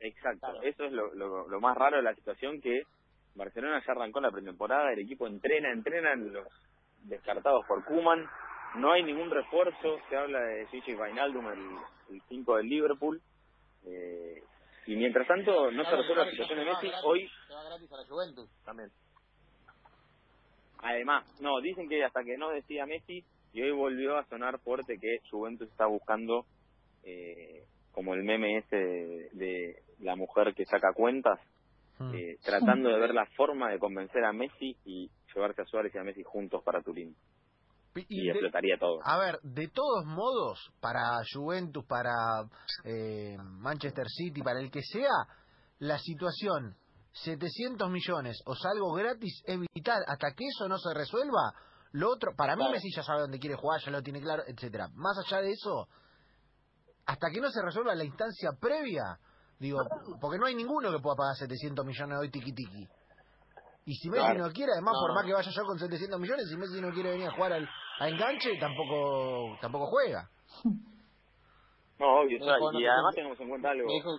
Exacto, 0.00 0.40
Claro. 0.40 0.62
eso 0.62 0.84
es 0.84 0.92
lo, 0.92 1.14
lo, 1.14 1.48
lo 1.48 1.60
más 1.60 1.76
raro 1.76 1.96
de 1.96 2.02
la 2.02 2.14
situación 2.14 2.60
que 2.60 2.82
Barcelona 3.34 3.82
ya 3.86 3.92
arrancó 3.92 4.20
la 4.20 4.30
pretemporada, 4.30 4.92
el 4.92 5.00
equipo 5.00 5.26
entrena, 5.26 5.72
entrenan 5.72 6.32
los 6.32 6.46
descartados 7.04 7.64
por 7.66 7.84
Kuman, 7.84 8.24
no 8.76 8.92
hay 8.92 9.02
ningún 9.02 9.30
refuerzo, 9.30 9.98
se 10.08 10.16
habla 10.16 10.40
de 10.40 10.66
Gigi 10.68 10.94
Wijnaldum, 10.94 11.46
el 12.10 12.22
5 12.28 12.56
del 12.56 12.68
Liverpool, 12.68 13.20
eh, 13.84 14.42
y 14.86 14.96
mientras 14.96 15.26
tanto 15.26 15.70
no 15.70 15.84
se 15.84 15.96
resuelve 15.96 16.24
la 16.24 16.30
situación 16.30 16.58
de 16.58 16.64
Messi, 16.64 16.86
gratis, 16.88 17.04
hoy 17.04 17.28
Se 17.48 17.54
va 17.54 17.64
gratis 17.64 17.92
a 17.92 17.96
la 17.96 18.04
Juventus 18.06 18.50
también. 18.64 18.90
Además, 20.78 21.24
no, 21.40 21.60
dicen 21.60 21.88
que 21.88 22.04
hasta 22.04 22.22
que 22.22 22.36
no 22.36 22.50
decida 22.50 22.86
Messi, 22.86 23.24
y 23.52 23.62
hoy 23.62 23.70
volvió 23.72 24.16
a 24.16 24.26
sonar 24.26 24.58
fuerte 24.60 24.98
que 24.98 25.20
Juventus 25.30 25.68
está 25.70 25.86
buscando, 25.86 26.44
eh, 27.02 27.64
como 27.92 28.14
el 28.14 28.22
meme 28.24 28.58
ese 28.58 28.76
de, 28.76 29.30
de 29.32 29.82
la 30.00 30.16
mujer 30.16 30.54
que 30.54 30.66
saca 30.66 30.92
cuentas, 30.92 31.40
Mm. 31.98 32.14
eh, 32.14 32.36
tratando 32.44 32.90
de 32.90 32.98
ver 32.98 33.14
la 33.14 33.26
forma 33.36 33.70
de 33.70 33.78
convencer 33.78 34.24
a 34.24 34.32
Messi 34.32 34.76
y 34.84 35.10
llevarse 35.34 35.62
a 35.62 35.64
Suárez 35.64 35.94
y 35.94 35.98
a 35.98 36.04
Messi 36.04 36.22
juntos 36.22 36.62
para 36.62 36.82
Turín. 36.82 37.16
Y 38.08 38.30
explotaría 38.30 38.76
todo. 38.78 38.98
a 39.02 39.18
ver, 39.18 39.38
de 39.42 39.68
todos 39.68 40.04
modos, 40.04 40.70
para 40.80 41.18
Juventus, 41.32 41.84
para 41.86 42.12
eh, 42.84 43.36
Manchester 43.38 44.06
City, 44.08 44.42
para 44.42 44.60
el 44.60 44.70
que 44.70 44.82
sea, 44.82 45.26
la 45.78 45.98
situación 45.98 46.76
700 47.12 47.90
millones 47.90 48.42
o 48.44 48.54
salgo 48.54 48.92
gratis 48.92 49.42
es 49.46 49.58
vital. 49.74 50.02
Hasta 50.06 50.32
que 50.32 50.44
eso 50.46 50.68
no 50.68 50.78
se 50.78 50.92
resuelva, 50.92 51.54
lo 51.92 52.10
otro, 52.10 52.34
para 52.36 52.54
mí 52.56 52.60
Claro. 52.60 52.72
Messi 52.72 52.90
ya 52.94 53.02
sabe 53.02 53.20
dónde 53.22 53.38
quiere 53.38 53.56
jugar, 53.56 53.80
ya 53.80 53.90
lo 53.90 54.02
tiene 54.02 54.20
claro, 54.20 54.42
etcétera. 54.46 54.88
Más 54.94 55.16
allá 55.18 55.40
de 55.40 55.52
eso, 55.52 55.88
hasta 57.06 57.30
que 57.30 57.40
no 57.40 57.50
se 57.50 57.62
resuelva 57.62 57.94
la 57.94 58.04
instancia 58.04 58.50
previa, 58.60 59.18
digo, 59.58 59.78
porque 60.20 60.38
no 60.38 60.46
hay 60.46 60.54
ninguno 60.54 60.92
que 60.92 60.98
pueda 60.98 61.16
pagar 61.16 61.36
700 61.36 61.86
millones 61.86 62.18
hoy 62.18 62.30
tiki 62.30 62.52
tiki. 62.52 62.86
Y 63.86 63.94
si 63.94 64.10
Messi 64.10 64.24
Claro. 64.24 64.46
no 64.46 64.52
quiere, 64.52 64.72
además, 64.72 64.94
No. 64.94 65.06
por 65.06 65.14
más 65.14 65.24
que 65.24 65.32
vaya 65.32 65.50
yo 65.50 65.62
con 65.64 65.78
700 65.78 66.18
millones, 66.20 66.48
si 66.50 66.56
Messi 66.56 66.80
no 66.80 66.90
quiere 66.92 67.10
venir 67.10 67.28
a 67.28 67.32
jugar 67.32 67.52
al, 67.52 67.68
a 68.00 68.08
enganche, 68.08 68.58
tampoco 68.58 69.56
tampoco 69.60 69.86
juega. 69.86 70.28
No, 71.98 72.20
obvio, 72.20 72.38
no, 72.40 72.44
y 72.78 72.84
no, 72.84 72.92
además 72.92 73.14
tenemos 73.14 73.40
en 73.40 73.48
cuenta 73.48 73.70
algo. 73.70 73.88
Dijo, 73.88 74.10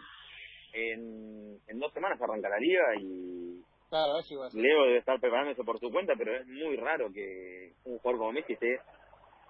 En, 0.74 1.60
en 1.68 1.80
dos 1.80 1.94
semanas 1.94 2.20
arranca 2.20 2.50
la 2.50 2.58
liga 2.58 2.82
y 3.00 3.62
claro, 3.90 4.18
eso 4.18 4.34
iba 4.34 4.48
a. 4.48 4.50
Leo 4.52 4.84
debe 4.86 4.98
estar 4.98 5.20
preparándose 5.20 5.64
por 5.64 5.80
su 5.80 5.92
cuenta, 5.92 6.14
pero 6.18 6.36
es 6.38 6.48
muy 6.48 6.76
raro 6.78 7.12
que 7.14 7.74
un 7.86 8.00
jugador 8.00 8.20
como 8.20 8.32
Messi 8.32 8.54
esté, 8.54 8.82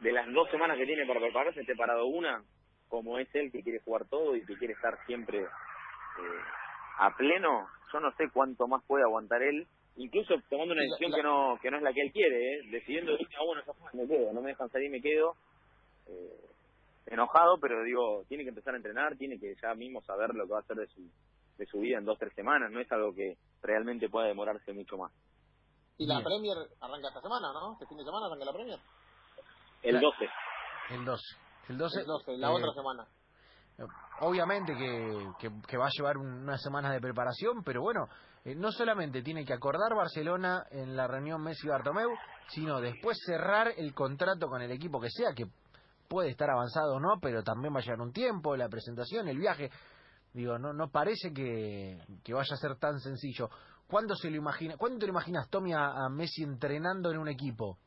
de 0.01 0.12
las 0.12 0.25
dos 0.33 0.50
semanas 0.51 0.77
que 0.77 0.86
tiene 0.86 1.05
para 1.07 1.21
prepararse, 1.21 1.62
esté 1.62 1.74
parado 1.75 2.05
una, 2.05 2.43
como 2.89 3.17
es 3.17 3.33
él 3.33 3.50
que 3.50 3.63
quiere 3.63 3.79
jugar 3.86 4.05
todo 4.09 4.36
y 4.36 4.45
que 4.45 4.57
quiere 4.57 4.74
estar 4.74 4.97
siempre 5.05 5.39
eh, 5.39 6.41
a 7.00 7.15
pleno. 7.15 7.67
Yo 7.93 8.00
no 8.01 8.12
sé 8.17 8.25
cuánto 8.33 8.67
más 8.67 8.83
puede 8.86 9.03
aguantar 9.05 9.41
él, 9.41 9.67
incluso 9.97 10.33
tomando 10.49 10.73
una 10.73 10.81
la- 10.83 10.87
decisión 10.89 11.11
la- 11.11 11.17
que 11.17 11.23
no 11.23 11.59
que 11.61 11.71
no 11.71 11.77
es 11.77 11.83
la 11.83 11.93
que 11.93 12.01
él 12.01 12.11
quiere, 12.11 12.37
¿eh? 12.37 12.61
decidiendo, 12.71 13.13
ah, 13.13 13.43
bueno, 13.45 13.61
ya 13.65 13.73
fue, 13.73 13.89
me 13.93 14.07
quedo, 14.07 14.31
no 14.33 14.41
me 14.41 14.49
dejan 14.49 14.69
salir, 14.69 14.89
me 14.89 15.01
quedo. 15.01 15.35
Eh, 16.07 16.39
enojado, 17.07 17.57
pero 17.59 17.83
digo, 17.83 18.23
tiene 18.27 18.43
que 18.43 18.49
empezar 18.49 18.73
a 18.73 18.77
entrenar, 18.77 19.15
tiene 19.17 19.39
que 19.39 19.55
ya 19.61 19.73
mismo 19.75 20.01
saber 20.01 20.33
lo 20.35 20.45
que 20.45 20.51
va 20.53 20.57
a 20.59 20.61
hacer 20.61 20.75
de 20.77 20.87
su, 20.87 21.01
de 21.57 21.65
su 21.65 21.79
vida 21.79 21.97
en 21.97 22.05
dos, 22.05 22.17
tres 22.19 22.33
semanas, 22.33 22.69
no 22.71 22.79
es 22.81 22.91
algo 22.91 23.13
que 23.13 23.37
realmente 23.61 24.09
pueda 24.09 24.27
demorarse 24.27 24.73
mucho 24.73 24.97
más. 24.97 25.11
Y 25.97 26.05
la 26.05 26.15
Bien. 26.15 26.25
Premier 26.25 26.57
arranca 26.81 27.07
esta 27.07 27.21
semana, 27.21 27.47
¿no? 27.53 27.73
Este 27.73 27.87
fin 27.87 27.97
de 27.97 28.03
semana 28.03 28.27
arranca 28.27 28.45
la 28.45 28.53
Premier. 28.53 28.79
El 29.83 29.91
Claro. 29.99 30.07
12. 30.19 30.29
El 30.95 31.05
12. 31.05 31.23
El 31.69 31.77
12. 31.77 31.99
El 32.01 32.05
12, 32.05 32.37
la 32.37 32.47
eh, 32.49 32.53
otra 32.53 32.73
semana. 32.73 33.07
Obviamente 34.19 34.75
que, 34.75 35.27
que, 35.39 35.51
que 35.67 35.77
va 35.77 35.85
a 35.85 35.91
llevar 35.95 36.17
un- 36.17 36.43
unas 36.43 36.61
semanas 36.61 36.91
de 36.93 36.99
preparación, 36.99 37.63
pero 37.63 37.81
bueno, 37.81 38.07
eh, 38.47 38.55
no 38.55 38.71
solamente 38.71 39.21
tiene 39.21 39.43
que 39.43 39.51
acordar 39.51 39.93
Barcelona 39.93 40.65
en 40.71 40.95
la 40.95 41.05
reunión 41.05 41.41
Messi-Bartomeu, 41.41 42.09
sino 42.47 42.79
después 42.79 43.17
cerrar 43.25 43.73
el 43.75 43.93
contrato 43.93 44.47
con 44.47 44.61
el 44.61 44.71
equipo 44.71 45.01
que 45.01 45.09
sea, 45.09 45.33
que 45.35 45.47
puede 46.07 46.29
estar 46.29 46.49
avanzado 46.49 46.95
o 46.95 46.99
no, 47.01 47.19
pero 47.21 47.43
también 47.43 47.73
va 47.75 47.79
a 47.79 47.81
llevar 47.81 47.99
un 47.99 48.13
tiempo, 48.13 48.55
la 48.55 48.69
presentación, 48.69 49.27
el 49.27 49.37
viaje. 49.37 49.69
Digo, 50.33 50.57
no 50.57 50.71
no 50.71 50.89
parece 50.89 51.33
que, 51.33 51.99
que 52.23 52.33
vaya 52.33 52.53
a 52.53 52.57
ser 52.57 52.77
tan 52.77 52.99
sencillo. 52.99 53.49
¿Cuándo 53.85 54.15
se 54.15 54.29
lo 54.29 54.37
imagina? 54.37 54.77
¿Cuándo 54.77 54.97
te 54.97 55.07
lo 55.07 55.11
imaginas, 55.11 55.49
Tommy, 55.49 55.73
a, 55.73 56.05
a 56.05 56.09
Messi 56.09 56.43
entrenando 56.43 57.11
en 57.11 57.17
un 57.17 57.27
equipo? 57.27 57.77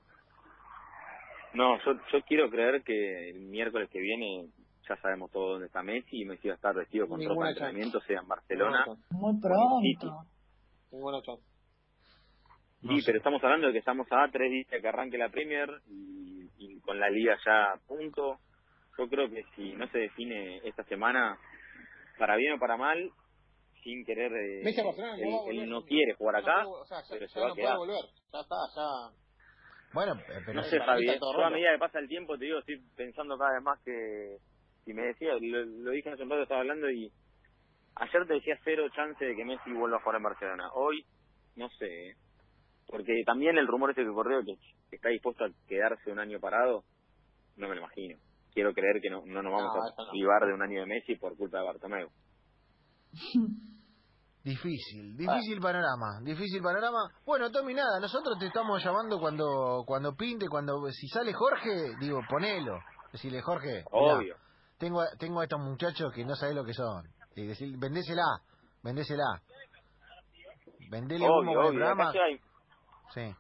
No, 1.55 1.79
yo, 1.87 1.93
yo 2.13 2.21
quiero 2.29 2.51
creer 2.51 2.83
que 2.83 3.31
el 3.31 3.41
miércoles 3.41 3.89
que 3.91 3.99
viene 3.99 4.51
ya 4.87 4.97
sabemos 4.97 5.31
todo 5.31 5.53
dónde 5.53 5.69
está 5.69 5.83
Messi 5.83 6.21
y 6.21 6.25
Messi 6.27 6.49
va 6.49 6.55
a 6.55 6.57
estar 6.57 6.75
vestido 6.75 7.09
con 7.09 7.25
ropa 7.25 7.45
de 7.45 7.51
entrenamiento, 7.53 8.01
sea 8.01 8.21
en 8.21 8.29
Barcelona. 8.29 8.85
Muy 9.11 9.41
pronto. 9.41 10.27
Ninguna 10.91 11.23
chance. 11.23 11.43
No 12.83 12.93
Sí, 12.93 13.01
sé. 13.03 13.07
pero 13.07 13.19
estamos 13.19 13.43
hablando 13.45 13.67
de 13.67 13.73
que 13.75 13.79
estamos 13.81 14.07
a 14.11 14.29
tres 14.33 14.51
días 14.51 14.69
de 14.69 14.81
que 14.81 14.89
arranque 14.89 15.19
la 15.19 15.29
Premier 15.29 15.69
y, 15.89 16.49
y 16.59 16.81
con 16.81 16.99
la 16.99 17.11
liga 17.11 17.37
ya 17.45 17.73
a 17.73 17.79
punto. 17.87 18.39
Yo 18.99 19.09
creo 19.09 19.31
que 19.31 19.45
si 19.55 19.73
no 19.75 19.87
se 19.89 19.99
define 19.99 20.59
esta 20.65 20.83
semana, 20.85 21.39
para 22.19 22.37
bien 22.37 22.55
o 22.55 22.59
para 22.59 22.77
mal, 22.77 23.11
sin 23.83 24.05
querer, 24.05 24.31
eh, 24.33 24.81
a 24.81 24.85
Barcelona 24.85 25.17
no 25.17 25.23
él, 25.49 25.59
a 25.59 25.63
él 25.63 25.71
no 25.71 25.85
quiere 25.85 26.13
jugar 26.15 26.37
acá, 26.37 26.63
No, 26.65 26.71
o 26.71 26.85
sea, 26.85 26.99
ya, 27.03 27.07
pero 27.11 27.27
ya 27.27 27.29
se 27.33 27.41
va 27.41 27.47
a 27.47 27.49
no 27.49 27.55
puede 27.55 27.67
quedar. 27.67 27.79
volver. 27.79 28.05
Ya 28.33 28.41
está, 28.41 28.57
ya. 28.77 29.17
Bueno, 29.93 30.13
eh, 30.21 30.43
pero 30.45 30.53
No 30.55 30.63
sé, 30.65 30.79
todo 31.19 31.33
yo 31.39 31.45
a 31.45 31.51
medida 31.51 31.73
que 31.73 31.79
pasa 31.79 31.99
el 31.99 32.09
tiempo, 32.09 32.37
te 32.39 32.45
digo, 32.45 32.59
estoy 32.59 32.77
pensando 32.97 33.39
cada 33.39 33.55
vez 33.55 33.63
más 33.63 33.81
que, 33.83 34.37
si 34.85 34.93
me 34.93 35.03
decía, 35.03 35.33
lo, 35.41 35.65
lo 35.65 35.91
dije 35.93 36.11
hace 36.11 36.23
un 36.23 36.31
rato, 36.31 36.43
estaba 36.43 36.61
hablando 36.61 36.91
y 36.91 37.11
ayer 37.97 38.27
te 38.27 38.35
decía 38.35 38.59
cero 38.65 38.85
chance 38.95 39.25
de 39.25 39.35
que 39.37 39.45
Messi 39.45 39.73
vuelva 39.73 39.99
a 39.99 40.01
jugar 40.01 40.17
en 40.17 40.23
Barcelona. 40.23 40.71
Hoy, 40.75 41.05
no 41.57 41.69
sé, 41.71 42.11
¿eh? 42.11 42.17
porque 42.87 43.13
también 43.25 43.57
el 43.59 43.67
rumor 43.69 43.91
ese 43.91 44.03
que 44.03 44.13
corrió 44.13 44.41
que, 44.45 44.55
que 44.91 44.97
está 44.97 45.09
dispuesto 45.11 45.45
a 45.45 45.51
quedarse 45.69 46.11
un 46.11 46.19
año 46.19 46.41
parado, 46.41 46.85
no 47.57 47.69
me 47.69 47.75
lo 47.75 47.83
imagino. 47.83 48.19
Quiero 48.53 48.73
creer 48.73 49.01
que 49.01 49.11
no, 49.11 49.23
no 49.27 49.43
nos 49.43 49.53
vamos 49.53 49.75
No, 49.75 49.83
a 50.03 50.07
no. 50.07 50.11
privar 50.11 50.45
de 50.47 50.55
un 50.55 50.63
año 50.63 50.81
de 50.81 50.87
Messi 50.87 51.15
por 51.17 51.37
culpa 51.37 51.59
de 51.59 51.65
Bartomeu. 51.65 52.11
Difícil, 54.43 55.19
difícil 55.19 55.61
panorama, 55.61 56.19
difícil 56.23 56.63
panorama. 56.63 57.13
Bueno, 57.27 57.51
Tommy, 57.51 57.75
nada, 57.75 58.01
nosotros 58.01 58.39
te 58.39 58.47
estamos 58.47 58.83
llamando 58.83 59.21
cuando 59.21 59.85
cuando 59.87 60.15
pinte, 60.17 60.49
cuando 60.49 60.81
si 60.93 61.09
sale 61.09 61.35
Jorge, 61.35 61.95
digo, 62.01 62.23
ponelo. 62.27 62.79
Decirle, 63.13 63.43
Jorge, 63.43 63.85
mirá, 63.93 64.17
Obvio. 64.17 64.37
tengo, 64.79 65.03
a- 65.03 65.11
tengo 65.19 65.41
a 65.41 65.45
estos 65.45 65.61
muchachos 65.61 66.11
que 66.15 66.25
no 66.25 66.35
sabés 66.37 66.55
lo 66.55 66.65
que 66.65 66.73
son. 66.73 67.05
Y 67.37 67.47
decir, 67.47 67.77
vendésela, 67.79 68.25
vendésela. 68.83 69.41
Vendele 70.91 71.25
humo 71.25 71.39
Obvio, 71.39 71.63
el 71.71 71.77
programa. 71.77 72.11
Hay- 72.11 72.41
Sí. 73.15 73.35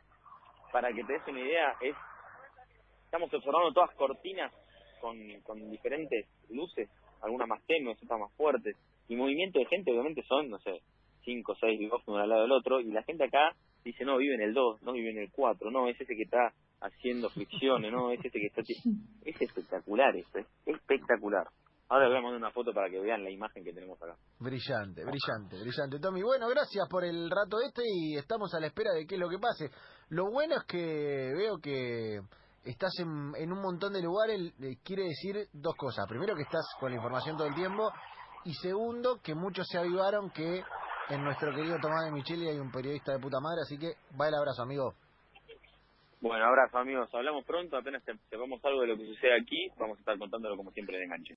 para 0.73 0.92
que 0.92 1.02
te 1.04 1.12
des 1.12 1.23
una 1.28 1.40
idea, 1.40 1.76
es 1.80 1.97
estamos 3.04 3.32
observando 3.32 3.73
todas 3.73 3.94
cortinas 3.97 4.52
con, 5.00 5.16
con 5.42 5.70
diferentes 5.70 6.26
luces, 6.49 6.88
algunas 7.23 7.49
más 7.49 7.61
tenues, 7.66 8.00
otras 8.02 8.20
más 8.20 8.32
fuertes, 8.35 8.76
y 9.09 9.16
movimiento 9.16 9.59
de 9.59 9.66
gente 9.66 9.90
obviamente 9.90 10.23
son, 10.25 10.49
no 10.49 10.59
sé, 10.61 10.80
cinco 11.25 11.52
o 11.52 11.56
seis 11.56 11.80
dos 11.90 12.02
uno 12.06 12.18
al 12.18 12.28
lado 12.28 12.42
del 12.42 12.52
otro, 12.52 12.80
y 12.80 12.90
la 12.92 13.02
gente 13.02 13.25
acá 13.25 13.54
dice, 13.85 14.04
no, 14.04 14.16
vive 14.18 14.35
en 14.35 14.42
el 14.42 14.54
2, 14.54 14.82
no 14.82 14.92
vive 14.92 15.11
en 15.11 15.18
el 15.18 15.30
4, 15.32 15.70
no, 15.70 15.88
es 15.88 16.00
ese 16.00 16.14
que 16.14 16.23
está 16.23 16.52
haciendo 16.80 17.30
fricciones, 17.30 17.90
no, 17.90 18.11
es 18.12 18.20
ese 18.25 18.38
que 18.38 18.47
está... 18.47 18.61
Es 19.25 19.40
espectacular 19.40 20.14
esto, 20.16 20.38
es 20.38 20.47
espectacular. 20.66 21.47
Ahora 21.90 22.04
les 22.09 22.12
voy 22.12 22.18
a 22.18 22.23
mandar 22.23 22.38
una 22.38 22.50
foto 22.52 22.73
para 22.73 22.88
que 22.88 23.00
vean 23.00 23.25
la 23.25 23.30
imagen 23.30 23.64
que 23.64 23.73
tenemos 23.73 24.00
acá. 24.00 24.14
Brillante, 24.38 25.02
brillante, 25.04 25.56
brillante. 25.61 25.99
Tommy, 25.99 26.23
bueno, 26.23 26.49
gracias 26.49 26.88
por 26.88 27.04
el 27.04 27.28
rato 27.28 27.61
este 27.61 27.82
y 27.85 28.16
estamos 28.16 28.54
a 28.54 28.61
la 28.61 28.68
espera 28.68 28.92
de 28.92 29.06
qué 29.06 29.16
es 29.16 29.20
lo 29.20 29.28
que 29.28 29.38
pase. 29.38 29.70
Lo 30.11 30.30
bueno 30.30 30.54
es 30.54 30.64
que 30.64 31.32
veo 31.37 31.59
que 31.59 32.20
estás 32.64 32.92
en, 33.00 33.33
en 33.37 33.53
un 33.53 33.61
montón 33.61 33.92
de 33.92 34.03
lugares, 34.03 34.40
eh, 34.62 34.76
quiere 34.85 35.03
decir 35.05 35.48
dos 35.53 35.74
cosas. 35.76 36.07
Primero, 36.09 36.37
que 36.37 36.42
estás 36.42 36.64
con 36.79 36.90
la 36.90 36.96
información 36.96 37.37
todo 37.37 37.48
el 37.48 37.55
tiempo. 37.55 37.90
Y 38.44 38.55
segundo, 38.55 39.18
que 39.22 39.35
muchos 39.35 39.66
se 39.68 39.79
avivaron 39.79 40.31
que 40.31 40.62
en 41.11 41.24
nuestro 41.24 41.53
querido 41.53 41.76
Tomás 41.83 42.05
de 42.05 42.12
Micheli 42.12 42.48
hay 42.48 42.59
un 42.59 42.70
periodista 42.70 43.12
de 43.12 43.18
puta 43.18 43.38
madre. 43.40 43.62
Así 43.62 43.76
que 43.76 43.94
va 44.18 44.29
el 44.29 44.35
abrazo, 44.35 44.62
amigo. 44.62 44.94
Bueno, 46.22 46.44
abrazo 46.44 46.79
amigos, 46.79 47.09
hablamos 47.14 47.44
pronto, 47.46 47.76
apenas 47.79 48.03
se- 48.05 48.14
sepamos 48.29 48.61
algo 48.64 48.83
de 48.83 48.88
lo 48.88 48.96
que 48.96 49.07
sucede 49.07 49.40
aquí, 49.40 49.68
vamos 49.79 49.96
a 49.96 50.00
estar 50.00 50.18
contándolo 50.18 50.55
como 50.57 50.70
siempre 50.70 50.98
de 50.98 51.05
enganche. 51.05 51.29